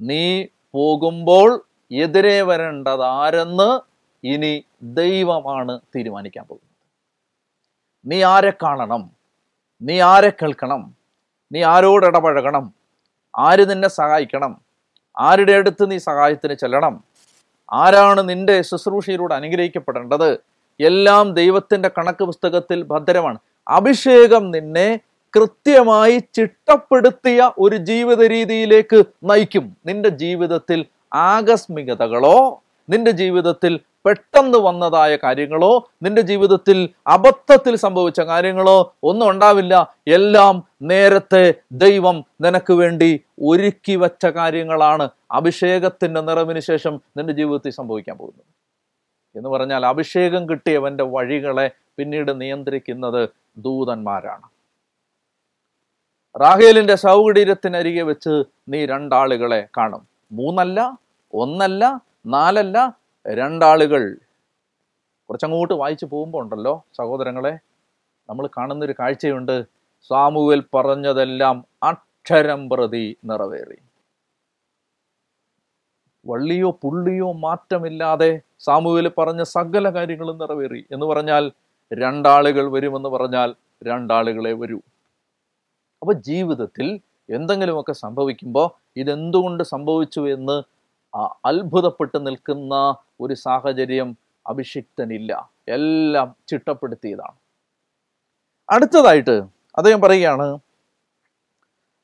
നീ 0.00 0.46
പോകുമ്പോൾ 0.74 1.64
എതിരെ 1.92 2.42
വരേണ്ടത് 2.42 3.02
ആരെന്ന് 3.02 3.80
ഇനി 4.26 4.64
ദൈവമാണ് 4.82 5.80
തീരുമാനിക്കാൻ 5.96 6.44
പോകുന്നത്. 6.44 6.72
നീ 8.06 8.22
ആരെ 8.22 8.50
കാണണം? 8.50 9.10
നീ 9.82 10.00
ആരെ 10.00 10.30
കേൾക്കണം? 10.30 10.94
നീ 11.52 11.62
ആരോട് 11.62 12.06
ഇടപഴകണം? 12.06 12.74
ആര് 13.38 13.70
നിന്നെ 13.70 13.88
സഹായിക്കണം? 13.88 14.60
ആരുടെ 15.18 15.52
അടുത്ത് 15.52 15.90
നീ 15.90 15.98
സഹായത്തിന് 15.98 16.54
ചെല്ലണം? 16.54 17.04
ആരാണ് 17.72 18.28
നിന്റെ 18.28 18.62
ശുശ്രൂഷയിലൂടെ 18.62 19.34
അനുഗ്രഹിക്കപ്പെടേണ്ടത്? 19.34 20.38
എല്ലാം 20.80 21.34
ദൈവത്തിന്റെ 21.34 21.88
കണക്ക് 21.88 22.24
പുസ്തകത്തിൽ 22.24 22.82
ഭദ്രമാണ്. 22.82 23.38
അഭിഷേകം 23.68 24.50
നിന്നെ 24.50 25.00
കൃത്യമായി 25.36 26.18
ചിട്ടപ്പെടുത്തിയ 26.18 27.50
ഒരു 27.58 27.76
ജീവിത 27.76 28.22
രീതിയിലേക്ക് 28.26 29.02
നയിക്കും. 29.24 29.76
നിന്റെ 29.86 30.08
ജീവിതത്തിൽ 30.08 30.86
ആകസ്മികതകളോ 31.14 32.62
നിന്റെ 32.90 33.10
ജീവിതത്തിൽ 33.10 33.80
പെട്ടെന്ന് 34.06 34.58
വന്നതായ 34.58 35.16
കാര്യങ്ങളോ 35.16 35.90
നിന്റെ 36.02 36.22
ജീവിതത്തിൽ 36.22 36.88
അബദ്ധത്തിൽ 37.06 37.76
സംഭവിച്ച 37.76 38.20
കാര്യങ്ങളോ 38.20 38.94
ഒന്നും 39.02 39.30
ഉണ്ടാവില്ല. 39.30 39.94
എല്ലാം 40.06 40.64
നേരത്തെ 40.82 41.54
ദൈവം 41.72 42.24
നിനക്ക് 42.40 42.72
വേണ്ടി 42.72 43.20
ഒരുക്കി 43.42 43.96
വച്ച 43.96 44.26
കാര്യങ്ങളാണ് 44.26 45.08
അഭിഷേകത്തിന്റെ 45.30 46.20
നിറവിന് 46.20 46.58
ശേഷം 46.58 47.00
നിന്റെ 47.16 47.32
ജീവിതത്തിൽ 47.32 47.72
സംഭവിക്കാൻ 47.72 48.18
പോകുന്നത്. 48.18 48.46
എന്ന് 49.36 49.48
പറഞ്ഞാൽ 49.48 49.86
അഭിഷേകം 49.86 50.48
കിട്ടിയവന്റെ 50.48 51.04
വഴികളെ 51.04 51.70
പിന്നീട് 51.98 52.40
നിയന്ത്രിക്കുന്നത് 52.40 53.28
ദൂതന്മാരാണ്. 53.56 54.46
റാഹേലിന്റെ 56.40 56.94
ശവകുടീരത്തിനരികെ 56.96 58.02
വെച്ച് 58.02 58.44
നീ 58.68 58.86
രണ്ടാളുകളെ 58.86 59.68
കാണും. 59.78 60.08
മൂന്നല്ല 60.32 60.98
ഒന്നല്ല 61.34 61.84
നാലല്ല 62.26 62.96
രണ്ടാളുകൾ. 63.26 64.16
കുറച്ചങ്ങോട്ട് 65.28 65.74
വായിച്ചു 65.74 66.06
പോകുമ്പോൾ 66.06 66.42
ഉണ്ടല്ലോ 66.42 66.84
സഹോദരങ്ങളെ 66.98 67.58
നമ്മൾ 68.28 68.46
കാണുന്നൊരു 68.46 68.94
കാഴ്ചയുണ്ട്. 69.00 69.64
സാമുവിൽ 70.10 70.64
പറഞ്ഞതെല്ലാം 70.74 71.64
അക്ഷരം 71.82 72.68
പ്രതി 72.68 73.16
നിറവേറി. 73.24 73.78
വള്ളിയോ 76.26 76.78
പുള്ളിയോ 76.82 77.32
മാറ്റമില്ലാതെ 77.32 78.40
സാമുവേൽ 78.58 79.08
പറഞ്ഞ 79.08 79.42
സകല 79.42 79.94
കാര്യങ്ങളും 79.94 80.38
നിറവേറി 80.38 80.86
എന്ന് 80.92 81.06
പറഞ്ഞാൽ 81.06 81.52
രണ്ടാളുകൾ 81.92 82.72
വരുമെന്ന് 82.72 83.08
പറഞ്ഞാൽ 83.08 83.54
രണ്ടാളുകളെ 83.84 84.52
വരൂ. 84.52 84.76
അപ്പോൾ 86.02 86.12
ജീവിതത്തിൽ 86.12 87.00
എന്തെങ്കിലുമൊക്കെ 87.30 87.92
സംഭവിക്കുമ്പോൾ 87.92 88.70
ഇതെന്തുകൊണ്ട് 88.96 89.64
സംഭവിച്ചു 89.64 90.20
എന്ന് 90.20 90.62
അത്ഭുതപ്പെട്ട് 91.44 92.26
നിൽക്കുന്ന 92.26 92.94
ഒരു 93.20 93.34
സാഹചര്യം 93.34 94.16
അഭിഷിക്തനില്ല. 94.46 95.50
എല്ലാം 95.68 96.34
ചിട്ടപ്പെടുത്തിയതാണ്. 96.48 97.36
അടുത്തതായിട്ട് 98.70 99.42
അദ്ദേഹം 99.76 100.00
പറയുകയാണ് 100.00 100.58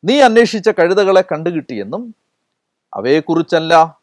നീ 0.05 0.21
അന്വേഷിച്ച 0.21 0.69
കഴുതകളെ 0.69 1.25
കണ്ടുകിട്ടിയെന്നും 1.33 2.14
അവയെക്കുറിച്ചല്ല 2.95 3.97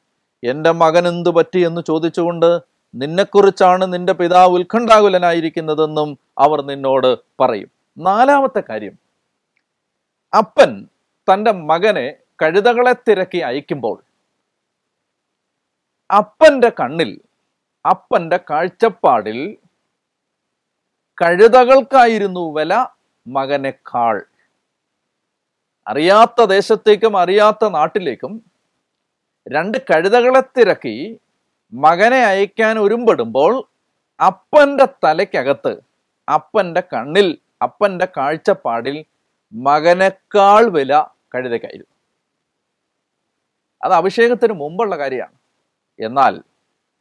എന്റെ 0.43 0.71
മകൻ 0.71 1.07
എന്തു 1.07 1.29
പറ്റി 1.29 1.59
എന്ന് 1.59 1.81
ചോദിച്ചുകൊണ്ട് 1.87 2.74
നിന്നെക്കുറിച്ചാണ് 2.95 3.93
നിന്റെ 3.93 4.13
പിതാവ് 4.13 4.53
ഉത്കണ്ഠാകുലനായിരിക്കുന്നതെന്നും 4.53 6.19
അവർ 6.37 6.61
നിന്നോട് 6.61 7.17
പറയും. 7.39 7.71
നാലാമത്തെ 7.97 8.63
കാര്യം. 8.69 8.95
അപ്പൻ 10.37 10.87
തന്റെ 11.27 11.51
മകനെ 11.51 12.13
കഴുതകളെ 12.41 12.93
തിരക്കി 12.93 13.37
അയക്കുമ്പോൾ 13.37 14.03
അപ്പന്റെ 16.17 16.69
കണ്ണിൽ 16.69 17.21
അപ്പന്റെ 17.89 18.39
കാഴ്ചപ്പാടിൽ 18.49 19.57
കഴുതകൾക്കായിരുന്നു 21.21 22.53
വില 22.53 22.85
മകനേക്കാൾ. 23.27 24.23
അറിയാത്ത 25.87 26.43
ദേശത്തേക്കും 26.43 27.17
അറിയാത്ത 27.17 27.67
നാട്ടിലേക്കും 27.67 28.33
രണ്ട് 29.47 29.77
കഴുതകളെ 29.77 30.41
തിരക്കി 30.41 31.19
മകനെ 31.83 32.19
അയക്കാൻ 32.23 32.79
ഒരുമ്പെടുമ്പോൾ 32.79 33.53
അപ്പന്റെ 34.19 34.85
തലയ്ക്കകത്ത് 35.03 35.73
അപ്പന്റെ 36.33 36.83
കണ്ണിൽ 36.93 37.37
അപ്പന്റെ 37.61 38.07
കാഴ്ചപ്പാടിൽ 38.17 39.05
മകനേക്കാൾ 39.53 40.63
വില 40.69 40.93
കഴുതയ്ക്കായിരുന്നു. 41.35 41.95
അത് 43.83 43.93
അഭിഷേകത്തിന് 43.93 44.53
മുമ്പുള്ള 44.53 44.97
കാര്യമാണ്. 44.97 45.37
എന്നാൽ 45.99 46.43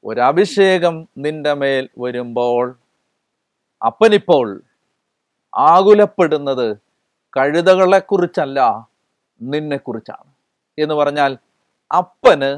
ഒരഭിഷേകം 0.04 1.08
നിന്റെ 1.18 1.52
മേൽ 1.54 1.88
വരുമ്പോൾ 1.98 2.78
അപ്പനിപ്പോൾ 3.86 4.62
ആകുലപ്പെടുന്നത് 5.58 6.76
കഴുതകളെക്കുറിച്ചല്ല 7.36 8.88
നിന്നെക്കുറിച്ചാണ്. 9.42 10.30
എന്ന് 10.78 10.94
പറഞ്ഞാൽ 10.94 11.38
അപ്പന് 11.96 12.50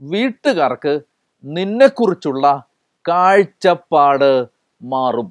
വീട്ടുകാർക്ക് 0.00 1.11
നിന്നെക്കുറിച്ചുള്ള 1.44 2.46
കാഴ്ചപ്പാട് 3.08 4.30
മാറും. 4.82 5.28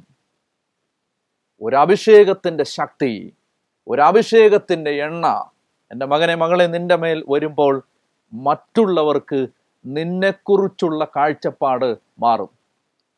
ഒരഭിഷേകത്തിന്റെ 1.62 2.64
ശക്തി 2.64 3.34
ഒരഭിഷേകത്തിന്റെ 3.88 4.92
എണ്ണ 4.92 5.26
എന്റെ 5.92 6.06
മകനെ 6.06 6.36
മകളെ 6.36 6.68
നിന്റെ 6.68 6.96
മേൽ 6.96 7.26
വരുമ്പോൾ 7.30 7.84
മറ്റുള്ളവർക്ക് 8.34 9.48
നിന്നെക്കുറിച്ചുള്ള 9.86 11.08
കാഴ്ചപ്പാട് 11.16 11.98
മാറും. 12.20 12.52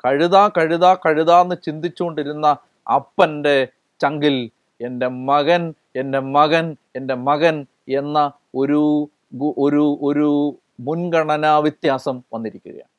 കഴുത 0.05 0.47
കഴുത 0.47 0.93
കഴുത 0.93 1.31
എന്ന് 1.33 1.55
ചിന്തിച്ചുകൊണ്ടിരുന്ന 1.63 2.47
അപ്പന്റെ 2.95 3.67
ചങ്കിൽ 4.01 4.35
എന്റെ 4.81 5.07
മകൻ 5.07 5.73
എന്റെ 5.95 6.19
മകൻ 6.19 6.77
എന്റെ 6.95 7.13
മകൻ 7.13 7.65
എന്ന 7.89 8.31
ഒരു 8.55 9.09
ഒരു 9.57 9.97
ഒരു 10.01 10.29
മുൻഗണനാ 10.79 11.57
വ്യത്യാസം 11.57 12.21
വന്നിരിക്കുകയാണ്. 12.33 12.93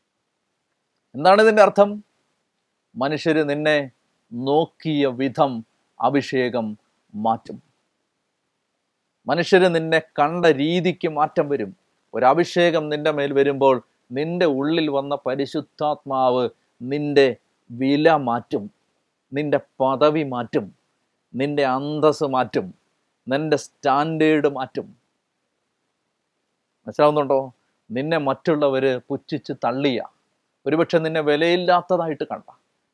എന്താണ് 1.14 1.42
ഇതിന്റെ 1.42 1.62
അർത്ഥം? 1.62 2.04
മനുഷ്യർ 2.96 3.46
നിന്നെ 3.46 3.90
നോക്കിയ 4.32 5.06
വിധം 5.06 5.64
അഭിഷേകം 6.00 6.78
മാറ്റും. 7.14 7.62
മനുഷ്യർ 9.26 9.60
നിന്നെ 9.60 9.98
കണ്ട 9.98 10.46
രീതിക്ക് 10.46 11.08
മാറ്റം 11.08 11.48
വരും. 11.48 11.76
ഒരു 12.14 12.24
അഭിഷേകം 12.24 12.88
നിന്റെ 12.88 13.10
മേൽ 13.10 13.32
വരുമ്പോൾ 13.32 13.82
നിന്റെ 14.12 14.46
ഉള്ളിൽ 14.46 14.90
വന്ന 14.90 15.18
പരിശുദ്ധാത്മാവ് 15.26 16.48
നിന്റെ 16.82 17.36
വില 17.70 18.12
മാറ്റും. 18.12 18.70
നിന്റെ 19.32 19.60
പദവി 19.80 20.22
മാറ്റും. 20.22 20.74
നിന്റെ 21.34 21.64
അന്തസ് 21.64 22.24
മാറ്റും. 22.24 22.74
നിന്റെ 23.28 23.56
സ്റ്റാൻഡേർഡ് 23.56 24.48
മാറ്റും. 24.48 24.96
മനസ്സിലാവുന്നുണ്ടോ? 26.86 27.52
നിന്നെ 27.90 28.18
മറ്റുള്ളവർ 28.18 29.00
പുച്ഛിച്ച് 29.08 29.52
തള്ളിയ. 29.64 30.00
ഒരുപക്ഷെ 30.66 30.98
നിന്നെ 30.98 31.20
വിലയില്ലാത്തതായിട്ട് 31.20 32.24
കണ്ട. 32.24 32.44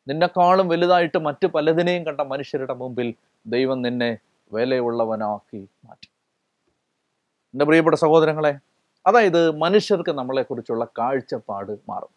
നിന്നെക്കാളും 0.08 0.68
വലുതായിട്ട് 0.68 1.18
മറ്റ് 1.18 1.46
പലതിനെയും 1.46 2.06
കണ്ട 2.06 2.20
മനുഷ്യരുടെ 2.20 2.74
മുമ്പിൽ 2.74 3.14
ദൈവം 3.46 3.82
നിന്നെ 3.82 4.18
വിലയുള്ളവനാക്കി 4.52 5.68
മാറ്റി. 5.86 6.08
എന്റെ 7.54 7.64
പ്രിയപ്പെട്ട 7.64 7.96
സഹോദരങ്ങളെ 7.96 8.52
അതായത് 9.06 9.56
മനുഷ്യർക്ക് 9.56 10.10
നമ്മളെക്കുറിച്ചുള്ള 10.10 10.84
കാഴ്ചപ്പാട് 10.84 11.72
മാറും. 11.88 12.12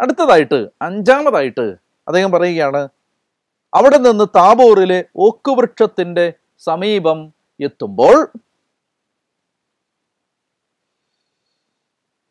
അടുത്തതായിട്ട് 0.00 0.68
അഞ്ചാമതായിട്ട് 0.82 1.74
അദ്ദേഹം 2.08 2.32
പറയുകയാണ് 2.32 2.88
അവിടെ 3.74 3.98
നിന്ന് 3.98 4.24
താബോറിലെ 4.36 5.04
ഓക്കുവൃക്ഷത്തിന്റെ 5.16 6.32
സമീപം 6.58 7.32
എത്തുമ്പോൾ 7.60 8.28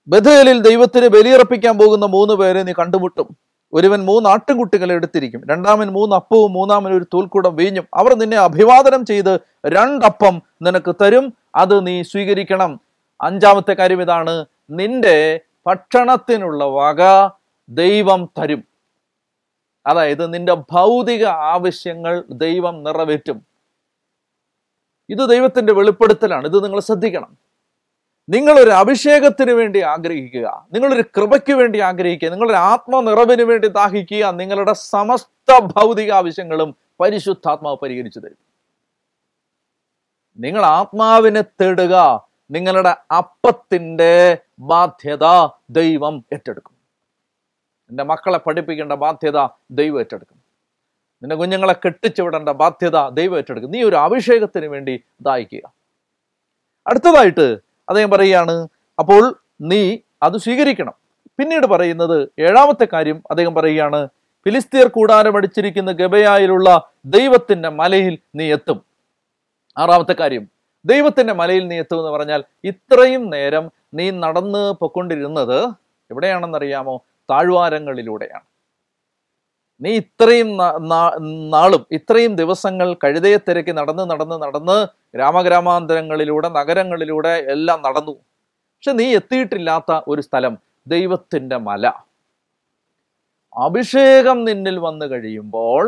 ബഥേലിൽ 0.07 0.61
ദൈവത്തിന് 0.61 1.07
ബലിയർപ്പിക്കാൻ 1.07 1.77
പോകുന്ന 1.77 2.05
മൂന്ന് 2.05 2.33
പേരെ 2.33 2.63
നീ 2.63 2.73
കണ്ടുമുട്ടും. 2.79 3.37
ഒരുവൻ 3.73 4.05
മൂന്ന് 4.05 4.29
ആട്ടുംകുട്ടികളെ 4.29 4.95
എടുത്തിരിക്കും. 4.95 5.41
രണ്ടാമൻ 5.49 5.87
മൂന്ന് 5.87 6.15
അപ്പവും 6.15 6.53
മൂന്നാമൻ 6.53 6.93
ഒരു 6.93 7.03
തൂൽക്കൂടം 7.03 7.55
വീഞ്ഞും. 7.55 7.87
അവർ 7.93 8.13
നിന്നെ 8.13 8.37
അഭിവാദനം 8.37 9.05
ചെയ്ത് 9.05 9.39
രണ്ടപ്പം 9.67 10.41
നിനക്ക് 10.61 10.95
തരും. 11.01 11.33
അത് 11.55 11.87
നീ 11.87 12.01
സ്വീകരിക്കണം. 12.01 12.81
അഞ്ചാമത്തെ 13.21 13.73
കാര്യം 13.73 14.01
ഇതാണ്. 14.01 14.45
നിന്റെ 14.69 15.39
ഭക്ഷണത്തിനുള്ള 15.67 16.63
വക 16.63 17.29
ദൈവം 17.69 18.29
തരും. 18.39 18.63
അതായത് 19.87 20.33
നിന്റെ 20.33 20.53
ഭൗതിക 20.53 21.25
ആവശ്യങ്ങൾ 21.25 22.23
ദൈവം 22.29 22.83
നിറവേറ്റും. 22.83 23.41
ഇത് 25.09 25.29
ദൈവത്തിന്റെ 25.29 25.73
വെളിപ്പെടുത്തലാണ്. 25.73 26.45
ഇത് 26.45 26.63
നിങ്ങൾ 26.63 26.79
ശ്രദ്ധിക്കണം. 26.79 27.44
നിങ്ങളൊരു 28.29 28.69
അഭിഷേകത്തിന് 28.69 29.51
വേണ്ടി 29.51 29.79
ആഗ്രഹിക്കുക. 29.79 30.67
നിങ്ങളൊരു 30.73 31.01
കൃപയ്ക്ക് 31.01 31.53
വേണ്ടി 31.53 31.79
ആഗ്രഹിക്കുക. 31.79 32.29
നിങ്ങളൊരു 32.29 32.55
ആത്മനിറവിന് 32.55 33.41
വേണ്ടി 33.41 33.67
ദാഹിക്കുക. 33.67 34.31
നിങ്ങളുടെ 34.31 34.73
സമസ്ത 34.73 35.59
ഭൗതിക 35.59 36.11
ആവശ്യങ്ങളും 36.11 36.75
പരിശുദ്ധാത്മാവ് 36.99 37.77
പരിഹരിച്ചു 37.83 38.19
തരും. 38.19 38.37
നിങ്ങൾ 40.37 40.65
ആത്മാവിനെ 40.65 41.41
തേടുക. 41.41 42.27
നിങ്ങളുടെ 42.51 42.97
അപ്പത്തിന്റെ 43.17 44.37
ബാധ്യത 44.59 45.47
ദൈവം 45.69 46.25
ഏറ്റെടുക്കും. 46.33 46.75
നിന്റെ 47.89 48.03
മക്കളെ 48.03 48.37
പഠിപ്പിക്കേണ്ട 48.37 48.93
ബാധ്യത 48.93 49.47
ദൈവം 49.71 49.99
ഏറ്റെടുക്കും. 49.99 50.37
നിന്റെ 51.21 51.35
കുഞ്ഞുങ്ങളെ 51.35 51.73
കെട്ടിച്ചുവിടേണ്ട 51.73 52.49
ബാധ്യത 52.49 53.09
ദൈവം 53.09 53.37
ഏറ്റെടുക്കും. 53.37 53.71
നീ 53.71 53.83
ഒരു 53.83 53.95
അഭിഷേകത്തിന് 53.95 54.65
വേണ്ടി 54.65 55.03
ദാഹിക്കുക. 55.21 55.73
അടുത്തതായിട്ട് 56.87 57.57
അദ്ദേഹം 57.89 58.09
പറയുകയാണ് 58.11 58.67
അപ്പോൾ 58.99 59.35
നീ 59.61 59.97
അത് 60.23 60.37
സ്വീകരിക്കണം. 60.37 60.93
പിന്നീട് 61.39 61.65
പറയുന്നത് 61.65 62.29
ഏഴാമത്തെ 62.39 62.87
കാര്യം 62.93 63.23
അദ്ദേഹം 63.31 63.55
പറയുകയാണ് 63.55 64.07
ഫിലിസ്തീർ 64.45 64.87
കൂടാരമടിച്ചിരിക്കുന്ന 64.87 65.91
ഗബയായിലുള്ള 65.91 66.91
ദൈവത്തിന്റെ 67.05 67.69
മലയിൽ 67.69 68.17
നീ 68.35 68.51
എത്തും. 68.51 68.85
ആറാമത്തെ 69.77 70.13
കാര്യം 70.13 70.49
ദൈവത്തിന്റെ 70.85 71.33
മലയിൽ 71.33 71.67
നീ 71.67 71.79
എത്തും 71.79 71.99
എന്ന് 71.99 72.11
പറഞ്ഞാൽ 72.11 72.43
ഇത്രയും 72.63 73.29
നേരം 73.29 73.71
നീ 73.93 74.11
നടന്ന് 74.11 74.71
പൊക്കൊണ്ടിരുന്നത് 74.71 75.65
എവിടെയാണെന്നറിയാമോ? 76.11 77.01
താഴ്വാരങ്ങളിലൂടെയാണ്. 77.29 78.54
നീ 79.81 79.91
ഇത്രയും 80.01 80.49
നാളും 81.53 81.83
ഇത്രയും 81.97 82.33
ദിവസങ്ങൾ 82.41 82.87
കഴുതയെ 83.03 83.39
തിരക്കി 83.47 83.73
നടന്ന് 83.79 84.03
നടന്ന് 84.11 84.37
നടന്ന് 84.43 84.77
ഗ്രാമഗ്രാമാന്തരങ്ങളിലൂടെ 85.15 86.49
നഗരങ്ങളിലൂടെ 86.59 87.33
എല്ലാം 87.55 87.79
നടന്നു. 87.87 88.13
പക്ഷെ 88.75 88.93
നീ 88.99 89.07
എത്തിയിട്ടില്ലാത്ത 89.19 89.91
ഒരു 90.07 90.21
സ്ഥലം 90.27 90.53
ദൈവത്തിന്റെ 90.87 91.57
മല. 91.69 91.85
അഭിഷേകം 93.55 94.37
നിന്നിൽ 94.49 94.77
വന്നു 94.87 95.05
കഴിയുമ്പോൾ 95.11 95.85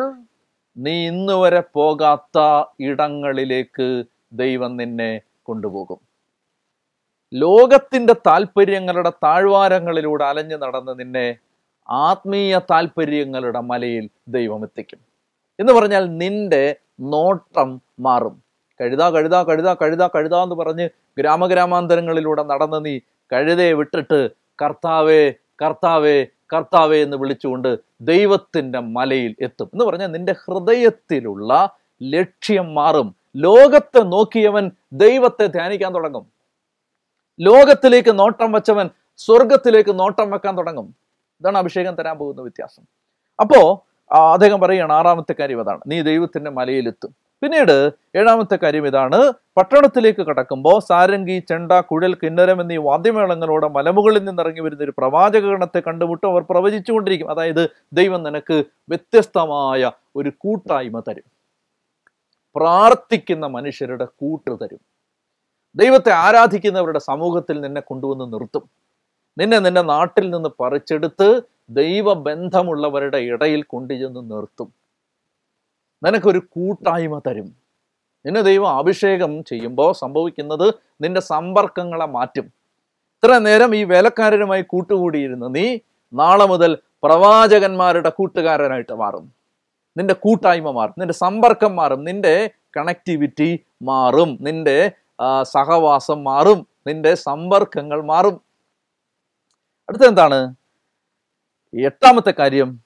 നീ 0.77 0.95
ഇന്ന് 1.11 1.35
വരെ 1.41 1.61
പോകാത്ത 1.77 2.37
ഇടങ്ങളിലേക്ക് 2.89 3.87
ദൈവം 4.41 4.71
നിന്നെ 4.81 5.11
കൊണ്ടുപോകും. 5.47 5.99
ലോകത്തിന്റെ 7.33 8.13
താല്പര്യങ്ങളുടെ 8.27 9.11
താഴ്വാരങ്ങളിലൂടെ 9.25 10.23
അലഞ്ഞു 10.31 10.57
നടന്ന് 10.63 10.93
നിന്നെ 11.01 11.27
ആത്മീയ 11.89 12.59
താല്പര്യങ്ങളുടെ 12.71 13.59
മലയിൽ 13.59 14.09
ദൈവം 14.27 14.63
എത്തിക്കും. 14.63 14.99
എന്ന് 15.59 15.73
പറഞ്ഞാൽ 15.73 16.17
നിന്റെ 16.17 16.75
നോട്ടം 16.99 17.81
മാറും. 17.99 18.43
കഴുത 18.81 19.09
കഴുത 19.09 19.35
കഴുത 19.35 19.73
കഴുത 19.73 20.07
കഴുത 20.07 20.35
എന്ന് 20.35 20.55
പറഞ്ഞ് 20.55 20.89
ഗ്രാമഗ്രാമാന്തരങ്ങളിലൂടെ 21.17 22.43
നടന്ന് 22.43 22.85
നീ 22.85 22.99
കഴുതയെ 23.33 23.73
വിട്ടിട്ട് 23.73 24.29
കർത്താവേ 24.61 25.33
കർത്താവേ 25.61 26.25
കർത്താവേ 26.53 27.03
എന്ന് 27.03 27.17
വിളിച്ചുകൊണ്ട് 27.17 27.77
ദൈവത്തിന്റെ 28.01 28.79
മലയിൽ 28.79 29.35
എത്തും. 29.41 29.69
എന്ന് 29.73 29.85
പറഞ്ഞാൽ 29.85 30.07
നിന്റെ 30.07 30.35
ഹൃദയത്തിലുള്ള 30.45 31.69
ലക്ഷ്യം 32.03 32.75
മാറും. 32.75 33.15
ലോകത്തെ 33.35 33.99
നോക്കിയവൻ 33.99 34.71
ദൈവത്തെ 34.93 35.45
ധ്യാനിക്കാൻ 35.45 35.95
തുടങ്ങും. 35.95 36.27
ലോകത്തിലേക്ക് 37.41 38.19
നോട്ടം 38.19 38.51
വെച്ചവൻ 38.51 38.89
സ്വർഗത്തിലേക്ക് 39.17 39.99
നോട്ടം 39.99 40.31
വെക്കാൻ 40.31 40.57
തുടങ്ങും. 40.57 41.06
ഇതാണ് 41.41 41.57
അഭിഷേകം 41.57 41.95
തരാൻ 41.95 42.17
പോകുന്ന 42.17 42.41
വ്യത്യാസം. 42.41 42.83
അപ്പോ 43.39 43.85
അദ്ദേഹം 44.33 44.59
പറയുകയാണ് 44.59 44.93
ആറാമത്തെ 44.93 45.35
കാര്യം 45.39 45.59
അതാണ് 45.59 45.79
നീ 45.87 46.01
ദൈവത്തിന്റെ 46.01 46.51
മലയിലെത്തും. 46.51 47.15
പിന്നീട് 47.41 47.91
ഏഴാമത്തെ 48.15 48.55
കാര്യം 48.55 48.87
ഇതാണ്. 48.87 49.33
പട്ടണത്തിലേക്ക് 49.57 50.21
കടക്കുമ്പോൾ 50.21 50.79
സാരംഗി 50.79 51.43
ചെണ്ട 51.49 51.71
കുഴൽ 51.71 52.13
കിന്നരം 52.13 52.61
എന്നീ 52.61 52.77
വാദ്യമേളങ്ങളോടെ 52.77 53.67
മലമുകളിൽ 53.67 54.23
നിന്ന് 54.23 54.41
ഇറങ്ങി 54.41 54.61
വരുന്ന 54.61 54.83
ഒരു 54.83 54.93
പ്രവാചകഗണത്തെ 54.97 55.79
കണ്ടുമുട്ടും 55.79 56.31
അവർ 56.31 56.41
പ്രവചിച്ചുകൊണ്ടിരിക്കും. 56.41 57.31
അതായത് 57.31 57.69
ദൈവം 57.93 58.23
നിനക്ക് 58.23 58.63
വ്യത്യസ്തമായ 58.89 59.91
ഒരു 60.15 60.31
കൂട്ടായ്മ 60.37 60.99
തരും. 60.99 61.23
പ്രാർത്ഥിക്കുന്ന 62.55 63.45
മനുഷ്യരുടെ 63.45 64.05
കൂട്ട് 64.05 64.63
തരും. 64.63 64.79
ദൈവത്തെ 65.75 66.11
ആരാധിക്കുന്നവരുടെ 66.11 66.99
സമൂഹത്തിൽ 66.99 67.61
നിന്നെ 67.61 67.81
കൊണ്ടുവന്ന് 67.81 68.33
നിർത്തും. 68.33 68.69
നിന്നെ 69.37 69.59
നിന്റെ 69.59 69.81
നാട്ടിൽ 69.81 70.29
നിന്ന് 70.29 70.49
പറിച്ചെടുത്ത് 70.59 71.41
ദൈവബന്ധമുള്ളവരുടെ 71.69 73.17
ഇടയിൽ 73.17 73.61
കൊണ്ടുചെന്ന് 73.63 74.31
നിർത്തും. 74.31 74.73
നിനക്കൊരു 76.03 76.39
കൂട്ടായ്മ 76.39 77.21
തരും. 77.27 77.55
നിന്നെ 78.25 78.41
ദൈവം 78.41 78.69
അഭിഷേകം 78.69 79.43
ചെയ്യുമ്പോൾ 79.43 79.93
സംഭവിക്കുന്നത് 79.93 80.73
നിന്റെ 81.01 81.21
സമ്പർക്കങ്ങളെ 81.21 82.05
മാറ്റും. 82.05 82.43
ഇത്ര 82.43 83.37
നേരം 83.37 83.75
ഈ 83.75 83.83
വേലക്കാരനുമായി 83.83 84.61
കൂട്ടുകൂടിയിരുന്ന 84.61 85.47
നീ 85.47 85.77
നാളെ 86.13 86.45
മുതൽ 86.45 86.77
പ്രവാചകന്മാരുടെ 87.03 88.09
കൂട്ടുകാരനായിട്ട് 88.09 88.93
മാറും. 88.93 89.31
നിന്റെ 89.97 90.13
കൂട്ടായ്മ 90.13 90.71
മാറും. 90.71 90.93
നിന്റെ 90.97 91.13
സമ്പർക്കം 91.13 91.75
മാറും. 91.75 92.03
നിന്റെ 92.03 92.49
കണക്ടിവിറ്റി 92.77 93.65
മാറും. 93.81 94.37
നിന്റെ 94.41 94.91
സഹവാസം 95.41 96.23
മാറും. 96.23 96.67
നിന്റെ 96.87 97.15
സമ്പർക്കങ്ങൾ 97.15 98.03
മാറും. 98.03 98.46
അടുത്ത 99.89 100.03
എന്താണ് 100.03 100.55
എട്ടാമത്തെ 101.73 102.33
കാര്യം. 102.39 102.79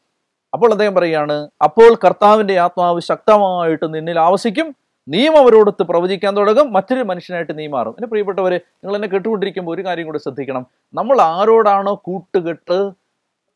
അപ്പോൾ 0.54 0.72
അദ്ദേഹം 0.72 0.96
പറയുകയാണ് 0.96 1.50
അപ്പോൾ 1.64 1.96
കർത്താവിന്റെ 2.06 2.60
ആത്മാവ് 2.60 3.02
ശക്തമായിട്ട് 3.02 3.94
നിന്നിൽ 3.94 4.20
ആവശിക്കും 4.20 4.76
നീയും 5.08 5.38
അവരോടൊത്ത് 5.38 5.84
പ്രവചിക്കാൻ 5.84 6.38
തുടങ്ങും. 6.38 6.74
മറ്റൊരു 6.74 7.04
മനുഷ്യനായിട്ട് 7.04 7.60
നീ 7.60 7.68
മാറും. 7.68 7.92
എന്നെ 7.92 8.08
പ്രിയപ്പെട്ടവരെ 8.08 8.56
നിങ്ങൾ 8.56 8.96
എന്നെ 8.96 9.08
കേട്ടുകൊണ്ടിരിക്കുമ്പോൾ 9.08 9.76
ഒരു 9.76 9.86
കാര്യം 9.86 10.06
കൂടി 10.06 10.18
ശ്രദ്ധിക്കണം. 10.18 10.66
നമ്മൾ 10.94 11.22
ആരോടാണോ 11.22 12.02
കൂട്ടുകെട്ട് 12.06 12.92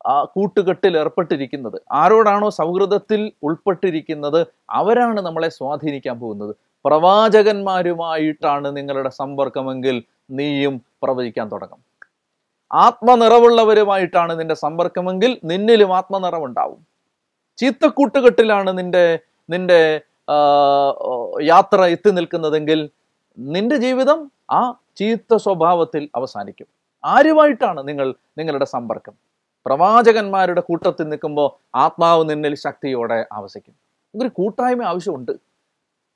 ആ 0.06 0.24
കൂട്ടുകെട്ടിൽ 0.24 0.98
ഏർപ്പെട്ടിരിക്കുന്നത് 0.98 1.82
ആരോടാണോ 1.92 2.50
സൗഹൃദത്തിൽ 2.50 3.32
ഉൾപ്പെട്ടിരിക്കുന്നത് 3.42 4.46
അവരാണ് 4.70 5.20
നമ്മളെ 5.20 5.48
സ്വാധീനിക്കാൻ 5.48 6.20
പോകുന്നത്. 6.20 6.56
പ്രവാചകന്മാരുമായിട്ടാണ് 6.84 8.76
നിങ്ങളുടെ 8.76 9.08
സമ്പർക്കമെങ്കിൽ 9.08 10.02
നീയും 10.30 10.82
പ്രവചിക്കാൻ 11.02 11.48
തുടങ്ങും. 11.48 11.85
ആത്മനിറവുള്ളവരുമായിട്ടാണ് 12.76 14.40
നിന്റെ 14.40 14.54
സമ്പർക്കമെങ്കിൽ 14.54 15.40
നിന്നിലും 15.44 15.96
ആത്മനിറവുണ്ടാവും. 15.96 16.86
ചീത്തക്കൂട്ടുകെട്ടിലാണ് 17.58 18.78
നിന്റെ 18.78 19.18
നിന്റെ 19.50 20.00
യാത്ര 21.42 21.84
എത്തി 21.84 22.10
നിൽക്കുന്നതെങ്കിൽ 22.10 22.90
നിന്റെ 23.38 23.76
ജീവിതം 23.76 24.30
ആ 24.50 24.74
ചീത്ത 24.96 25.36
സ്വഭാവത്തിൽ 25.36 26.08
അവസാനിക്കും. 26.14 26.66
ആരുമായിട്ടാണ് 27.04 27.88
നിങ്ങൾ 27.88 28.14
നിങ്ങളുടെ 28.38 28.64
സമ്പർക്കം? 28.64 29.12
പ്രവാചകന്മാരുടെ 29.66 30.60
കൂട്ടത്തിൽ 30.60 31.08
നിൽക്കുമ്പോൾ 31.08 31.48
ആത്മാവ് 31.74 32.30
നിന്നിൽ 32.30 32.54
ശക്തിയോടെ 32.54 33.26
ആവശ്യിക്കും 33.32 33.74
ഒരു 34.20 34.28
കൂട്ടായ്മ 34.28 34.84
ആവശ്യമുണ്ട്. 34.84 35.32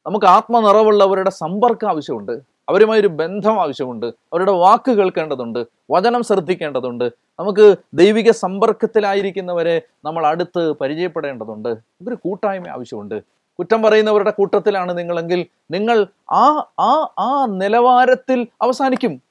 നമുക്ക് 0.06 0.26
ആത്മനിറവുള്ളവരുടെ 0.26 1.30
സമ്പർക്കം 1.30 1.88
ആവശ്യമുണ്ട്. 1.88 2.49
അവരുമായി 2.70 3.00
ഒരു 3.00 3.08
ബന്ധം 3.08 3.62
ആവശ്യമുണ്ട്. 3.62 4.06
അവരുടെ 4.06 4.52
വാക്ക് 4.52 4.90
കേൾക്കേണ്ടതുണ്ട്. 4.90 5.66
വചനം 5.90 6.22
ശ്രദ്ധിക്കേണ്ടതുണ്ട്. 6.22 7.04
നമുക്ക് 7.38 7.76
ദൈവിക 7.94 8.30
സമ്പർക്കത്തിലായിരിക്കുന്നവരെ 8.30 9.82
നമ്മൾ 10.04 10.26
അടുത്ത് 10.26 10.72
പരിചയപ്പെടേണ്ടതുണ്ട്. 10.72 11.68
ഒരു 12.08 12.14
കൂട്ടായ്മ 12.14 12.68
ആവശ്യമുണ്ട്. 12.68 13.22
കുറ്റം 13.58 13.82
പറയുന്നവരുടെ 13.82 14.30
കൂട്ടത്തിലാണ് 14.30 14.98
നിങ്ങളെങ്കിൽ 14.98 15.46
നിങ്ങൾ 15.70 16.06
ആ 16.32 16.72
ആ 16.80 17.14
ആ 17.18 17.46
നിലവാരത്തിൽ 17.50 18.46
അവസാനിക്കും. 18.62 19.22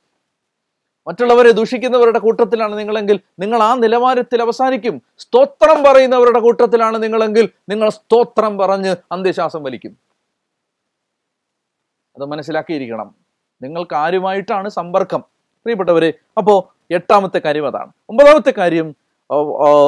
മറ്റുള്ളവരെ 1.08 1.52
ദൂഷിക്കുന്നവരുടെ 1.52 2.19
കൂട്ടത്തിലാണ് 2.19 2.80
നിങ്ങളെങ്കിൽ 2.80 3.19
നിങ്ങൾ 3.39 3.63
ആ 3.63 3.75
നിലവാരത്തിൽ 3.75 4.41
അവസാനിക്കും. 4.41 5.02
സ്തോത്രം 5.17 5.84
പറയുന്നവരുടെ 5.84 6.39
കൂട്ടത്തിലാണ് 6.39 7.04
നിങ്ങളെങ്കിൽ 7.04 7.49
നിങ്ങൾ 7.69 7.89
സ്തോത്രം 7.89 8.58
പറഞ്ഞ് 8.58 8.95
അന്ത്യശ്വാസം 9.12 9.63
വലിക്കും. 9.63 9.97
അത് 12.15 12.25
മനസ്സിലാക്കിയിരിക്കണം. 12.25 13.18
നിങ്ങൾക്ക് 13.62 13.95
ആരുമായിട്ടാണ് 13.95 14.69
സമ്പർക്കം. 14.69 15.19
പ്രിയപ്പെട്ടവരെ 15.19 16.13
അപ്പോ 16.38 16.74
എട്ടാമത്തെ 16.91 17.39
കാര്യം 17.39 17.67
അതാണ്. 17.67 17.91
ഒമ്പതാമത്തെ 18.10 18.54
കാര്യം 18.58 18.95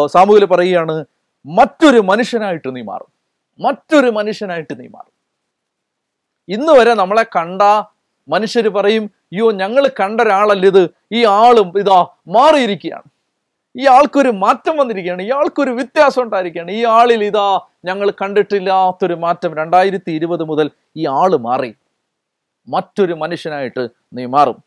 സാമൂഹിക 0.06 0.46
പറയുകയാണ് 0.46 1.06
മറ്റൊരു 1.46 2.00
മനുഷ്യനായിട്ട് 2.00 2.76
നീ 2.76 2.82
മാറും. 2.82 3.12
മറ്റൊരു 3.60 4.10
മനുഷ്യനായിട്ട് 4.10 4.82
നീ 4.82 4.88
മാറും. 4.88 5.12
ഇന്ന് 6.50 6.74
വരെ 6.74 6.94
നമ്മളെ 6.94 7.24
കണ്ട 7.36 7.62
മനുഷ്യർ 8.30 8.68
പറയും 8.68 9.04
അയ്യോ 9.04 9.52
ഞങ്ങൾ 9.52 9.88
കണ്ട 10.00 10.22
ഒരാളല്ല 10.22 10.66
ഇത്? 10.66 10.90
ഈ 11.12 11.26
ആളും 11.26 11.80
ഇതാ 11.80 12.06
മാറിയിരിക്കുകയാണ്. 12.28 13.08
ഈ 13.80 13.88
ആൾക്കൊരു 13.88 14.30
മാറ്റം 14.30 14.78
വന്നിരിക്കുകയാണ്. 14.78 15.22
ഇയാൾക്കൊരു 15.22 15.72
വ്യത്യാസം 15.72 16.22
ഉണ്ടായിരിക്കുകയാണ്. 16.22 16.72
ഈ 16.72 16.86
ആളിൽ 16.86 17.24
ഇതാ 17.24 17.60
ഞങ്ങൾ 17.86 18.12
കണ്ടിട്ടില്ലാത്തൊരു 18.22 19.14
മാറ്റം 19.14 19.56
രണ്ടായിരത്തി 19.58 20.12
ഇരുപത് 20.12 20.44
മുതൽ 20.44 20.70
ഈ 20.98 21.06
ആൾ 21.08 21.36
മാറി. 21.38 21.74
മറ്റൊരു 22.67 23.13
മനുഷ്യനായിട്ട് 23.13 23.89
നീ 24.13 24.26
മാറും. 24.26 24.63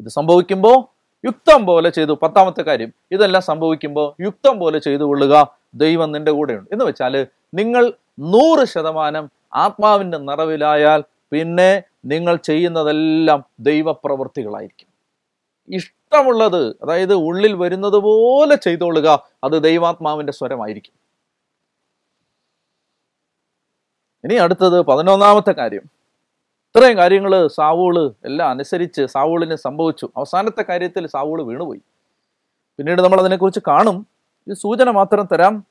ഇത് 0.00 0.08
സംഭവിക്കുമ്പോൾ 0.08 0.96
യുക്തം 1.26 1.66
പോലെ 1.66 1.90
ചെയ്തു. 1.90 2.18
പത്താമത്തെ 2.22 2.62
കാര്യം 2.62 2.92
ഇതെല്ലാം 3.12 3.42
സംഭവിക്കുമ്പോൾ 3.42 4.22
യുക്തം 4.22 4.58
പോലെ 4.58 4.78
ചെയ്തു 4.78 5.02
കൊള്ളുക 5.02 5.58
ദൈവം 5.74 6.12
നിന്റെ 6.12 6.32
കൂടെയുണ്ട്. 6.32 6.68
എന്ന് 6.72 6.84
വെച്ചാൽ 6.84 7.26
നിങ്ങൾ 7.54 7.92
നൂറ് 8.18 8.66
ശതമാനം 8.66 9.30
ആത്മാവിന്റെ 9.54 10.18
നിറവിലായാൽ 10.18 11.04
പിന്നെ 11.32 11.82
നിങ്ങൾ 12.04 12.36
ചെയ്യുന്നതെല്ലാം 12.36 13.44
ദൈവപ്രവൃത്തികളായിരിക്കും. 13.60 14.88
ഇഷ്ടമുള്ളത് 15.68 16.76
അതായത് 16.82 17.14
ഉള്ളിൽ 17.14 17.52
വരുന്നത് 17.52 17.94
പോലെ 17.94 18.56
ചെയ്തോളുക 18.56 19.28
അത് 19.44 19.62
ദൈവാത്മാവിന്റെ 19.62 20.32
സ്വരമായിരിക്കും. 20.32 20.92
ഇനി 24.24 24.34
അടുത്തത് 24.34 24.80
പതിനൊന്നാമത്തെ 24.82 25.50
കാര്യം. 25.50 25.95
ഇത്രയും 26.76 26.96
കാര്യങ്ങൾ 26.96 27.46
സാവൂൾ 27.46 28.14
എല്ലാം 28.24 28.50
അനുസരിച്ച് 28.50 29.06
സാവൂളിന് 29.06 29.54
സംഭവിച്ചു. 29.54 30.10
അവസാനത്തെ 30.16 30.62
കാര്യത്തിൽ 30.62 31.06
സാവൂൾ 31.06 31.42
വീണുപോയി. 31.42 31.80
പിന്നീട് 32.78 33.02
നമ്മൾ 33.02 33.20
അതിനെക്കുറിച്ച് 33.20 33.60
കാണും. 33.68 34.06
ഈ 34.50 34.52
സൂചന 34.52 34.90
മാത്രം 34.90 35.28
തരാം. 35.32 35.64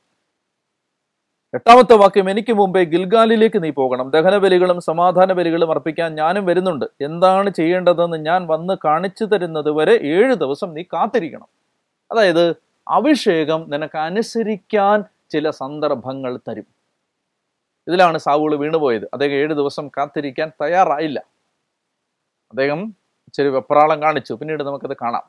എട്ടാമത്തെ 1.53 1.93
വാക്യം 1.93 2.29
എനിക്ക് 2.29 2.53
മുമ്പേ 2.53 2.83
ഗിൽഗാലിലേക്ക് 2.83 3.63
നീ 3.63 3.69
പോകണം. 3.69 4.09
ദഹനബലികളും 4.09 4.81
സമാധാന 4.81 5.33
ബലികളും 5.33 5.71
അർപ്പിക്കാൻ 5.71 6.15
ഞാനും 6.15 6.45
വരുന്നുണ്ട്. 6.45 6.85
എന്താണ് 7.01 7.49
ചെയ്യേണ്ടതെന്ന് 7.49 8.17
ഞാൻ 8.17 8.47
വന്ന് 8.47 8.73
കാണിച്ചു 8.85 9.25
തരുന്നത് 9.25 9.69
വരെ 9.69 9.93
ഏഴ് 9.93 10.35
ദിവസം 10.35 10.73
നീ 10.73 10.83
കാത്തിരിക്കണം. 10.83 11.47
അതായത് 12.11 12.55
അഭിഷേകം 12.87 13.65
നിനക്ക് 13.67 13.97
അനുസരിക്കാൻ 13.97 15.03
ചില 15.31 15.49
സന്ദർഭങ്ങൾ 15.49 16.37
തരും. 16.37 16.74
ഇതിലാണ് 17.87 18.17
സാവൂൾ 18.17 18.55
വീണുപോയത്. 18.55 19.05
അദ്ദേഹം 19.05 19.33
ഏഴ് 19.33 19.53
ദിവസം 19.53 19.87
കാത്തിരിക്കാൻ 19.87 20.51
തയ്യാറായില്ല. 20.61 21.19
അദ്ദേഹം 22.51 22.95
ചെറിയ 23.33 23.51
വെപ്രാളം 23.51 24.01
കാണിച്ചു. 24.01 24.33
പിന്നീട് 24.33 24.63
നമുക്കത് 24.63 24.97
കാണാം. 25.01 25.25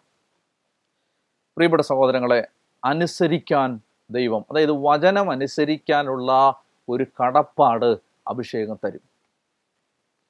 പ്രിയപ്പെട്ട 1.57 1.83
സഹോദരങ്ങളെ 1.83 2.49
അനുസരിക്കാൻ 2.85 3.81
ദൈവം 4.11 4.45
അതായത് 4.51 4.73
വചനം 4.73 5.31
അനുസരിക്കാനുള്ള 5.31 6.31
ഒരു 6.89 7.07
കടപ്പാട് 7.21 7.97
അഭിഷേകം 8.29 8.79
തരും. 8.85 9.01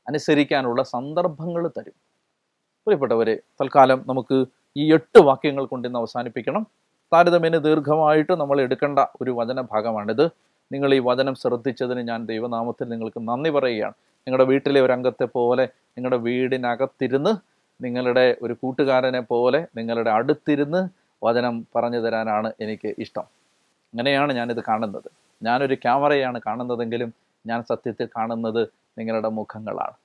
അനുസരിക്കാനുള്ള 0.08 0.82
സന്ദർഭങ്ങൾ 0.82 1.68
തരും. 1.68 1.96
പ്രിയപ്പെട്ടവരെ 2.86 3.36
തൽക്കാലം 3.60 4.04
നമുക്ക് 4.06 4.44
ഈ 4.76 4.92
എട്ട് 4.92 5.18
വാക്യങ്ങൾ 5.18 5.66
കൊണ്ട് 5.66 5.88
ഇന്ന് 5.88 5.98
അവസാനിപ്പിക്കണം. 5.98 6.66
താരതമ്യേന 7.12 7.56
ദീർഘമായിട്ട് 7.58 8.32
നമ്മൾ 8.32 8.60
എടുക്കേണ്ട 8.60 8.98
ഒരു 9.20 9.30
വചന 9.30 9.60
ഭാഗമാണിത് 9.60 10.30
നിങ്ങൾ 10.72 10.94
ഈ 10.94 10.98
വചനം 10.98 11.34
ശ്രദ്ധിച്ചതിന് 11.34 12.00
ഞാൻ 12.00 12.26
ദൈവനാമത്തിൽ 12.26 12.88
നിങ്ങൾക്ക് 12.88 13.20
നന്ദി 13.28 13.50
പറയുകയാണ്. 13.50 13.94
നിങ്ങളുടെ 14.26 14.44
വീട്ടിലെ 14.44 14.80
ഒരു 14.80 14.92
അംഗത്തെ 14.92 15.24
പോലെ 15.24 15.64
നിങ്ങളുടെ 15.64 16.16
വീടിനകത്തിരുന്ന് 16.16 17.32
നിങ്ങളുടെ 17.80 18.36
ഒരു 18.42 18.52
കൂട്ടുകാരനെ 18.52 19.20
പോലെ 19.20 19.66
നിങ്ങളുടെ 19.76 20.10
അടുത്തിരുന്ന് 20.10 20.88
വചനം 21.24 21.66
പറഞ്ഞു 21.76 21.98
തരാനാണ് 21.98 22.52
എനിക്ക് 22.60 22.94
ഇഷ്ടം. 22.98 23.26
അങ്ങനെയാണ് 23.92 24.32
ഞാനിത് 24.32 24.62
കാണുന്നത്. 24.68 25.08
ഞാനൊരു 25.42 25.74
ക്യാമറയാണ് 25.74 26.40
കാണുന്നതെങ്കിലും 26.46 27.14
ഞാൻ 27.46 27.62
സത്യത്തിൽ 27.62 28.06
കാണുന്നത് 28.06 28.68
നിങ്ങളുടെ 28.98 29.28
മുഖങ്ങളാണ്. 29.28 29.96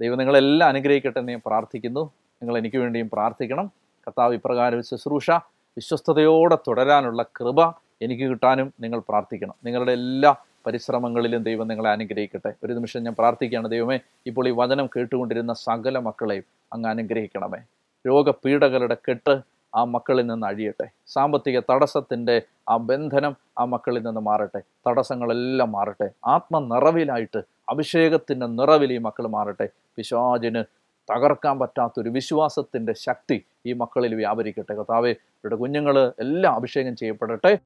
ദൈവം 0.00 0.18
നിങ്ങളെല്ലാം 0.18 0.68
അനുഗ്രഹിക്കട്ടെ 0.68 1.18
എന്ന് 1.18 1.38
പ്രാർത്ഥിക്കുന്നു. 1.46 2.12
നിങ്ങൾ 2.42 2.58
എനിക്ക് 2.58 2.76
വേണ്ടിയും 2.76 3.08
പ്രാർത്ഥിക്കണം. 3.12 3.66
കർത്താവ് 4.06 4.34
ഇപ്രകാരം 4.34 4.82
ശുശ്രൂഷ 4.82 5.30
വിശ്വസ്തയോടെ 5.76 6.56
തുടരാനുള്ള 6.68 7.22
കൃപ 7.22 7.60
എനിക്ക് 8.02 8.30
കിട്ടാനും 8.30 8.74
നിങ്ങൾ 8.80 8.98
പ്രാർത്ഥിക്കണം. 8.98 9.54
നിങ്ങളുടെ 9.64 9.92
എല്ലാ 9.92 10.34
പരിശ്രമങ്ങളിലും 10.66 11.42
ദൈവം 11.42 11.68
നിങ്ങളെ 11.68 11.90
അനുഗ്രഹിക്കട്ടെ. 11.90 12.52
ഒരു 12.64 12.72
നിമിഷം 12.72 13.02
ഞാൻ 13.02 13.14
പ്രാർത്ഥിക്കുകയാണ്. 13.18 13.68
ദൈവമേ 13.68 13.98
ഇപ്പോൾ 14.26 14.48
ഈ 14.48 14.50
വചനം 14.50 14.86
കേട്ടുകൊണ്ടിരുന്ന 14.86 15.52
സകല 15.52 15.98
മക്കളെയും 15.98 16.44
അങ്ങ് 16.72 16.90
അനുഗ്രഹിക്കണമേ. 16.90 17.58
രോഗപീഠകളുടെ 18.06 18.96
കെട്ട് 19.08 19.40
ആ 19.74 19.84
മക്കളിൽ 19.84 20.26
നിന്ന് 20.26 20.46
അഴിയട്ടെ. 20.46 20.88
സാമ്പത്തിക 21.06 21.60
തടസ്സത്തിന്റെ 21.60 22.42
ആ 22.68 22.76
ബന്ധനം 22.76 23.36
ആ 23.58 23.64
മക്കളിൽ 23.64 24.02
നിന്ന് 24.02 24.20
മാറട്ടെ. 24.20 24.62
തടസ്സങ്ങളെല്ലാം 24.88 25.72
മാറട്ടെ. 25.72 26.10
ആത്മനിറവിലായിട്ട് 26.26 27.42
അഭിഷേകത്തിന്റെ 27.68 28.46
നിറവിൽ 28.46 28.92
ഈ 28.92 28.98
മക്കൾ 28.98 29.26
മാറട്ടെ. 29.26 29.68
പിശാചിന് 29.96 30.64
തകർക്കാൻ 31.10 31.58
പറ്റാത്തൊരു 31.58 32.08
വിശ്വാസത്തിന്റെ 32.08 32.92
ശക്തി 32.92 33.44
ഈ 33.66 33.72
മക്കളിൽ 33.72 34.14
വ്യാപരിക്കട്ടെ. 34.14 34.74
കർത്താവെ 34.74 35.10
ഇവരുടെ 35.10 35.56
കുഞ്ഞുങ്ങൾ 35.56 36.12
എല്ലാം 36.20 36.54
അഭിഷേകം 36.54 36.96
ചെയ്യപ്പെടട്ടെ. 36.96 37.58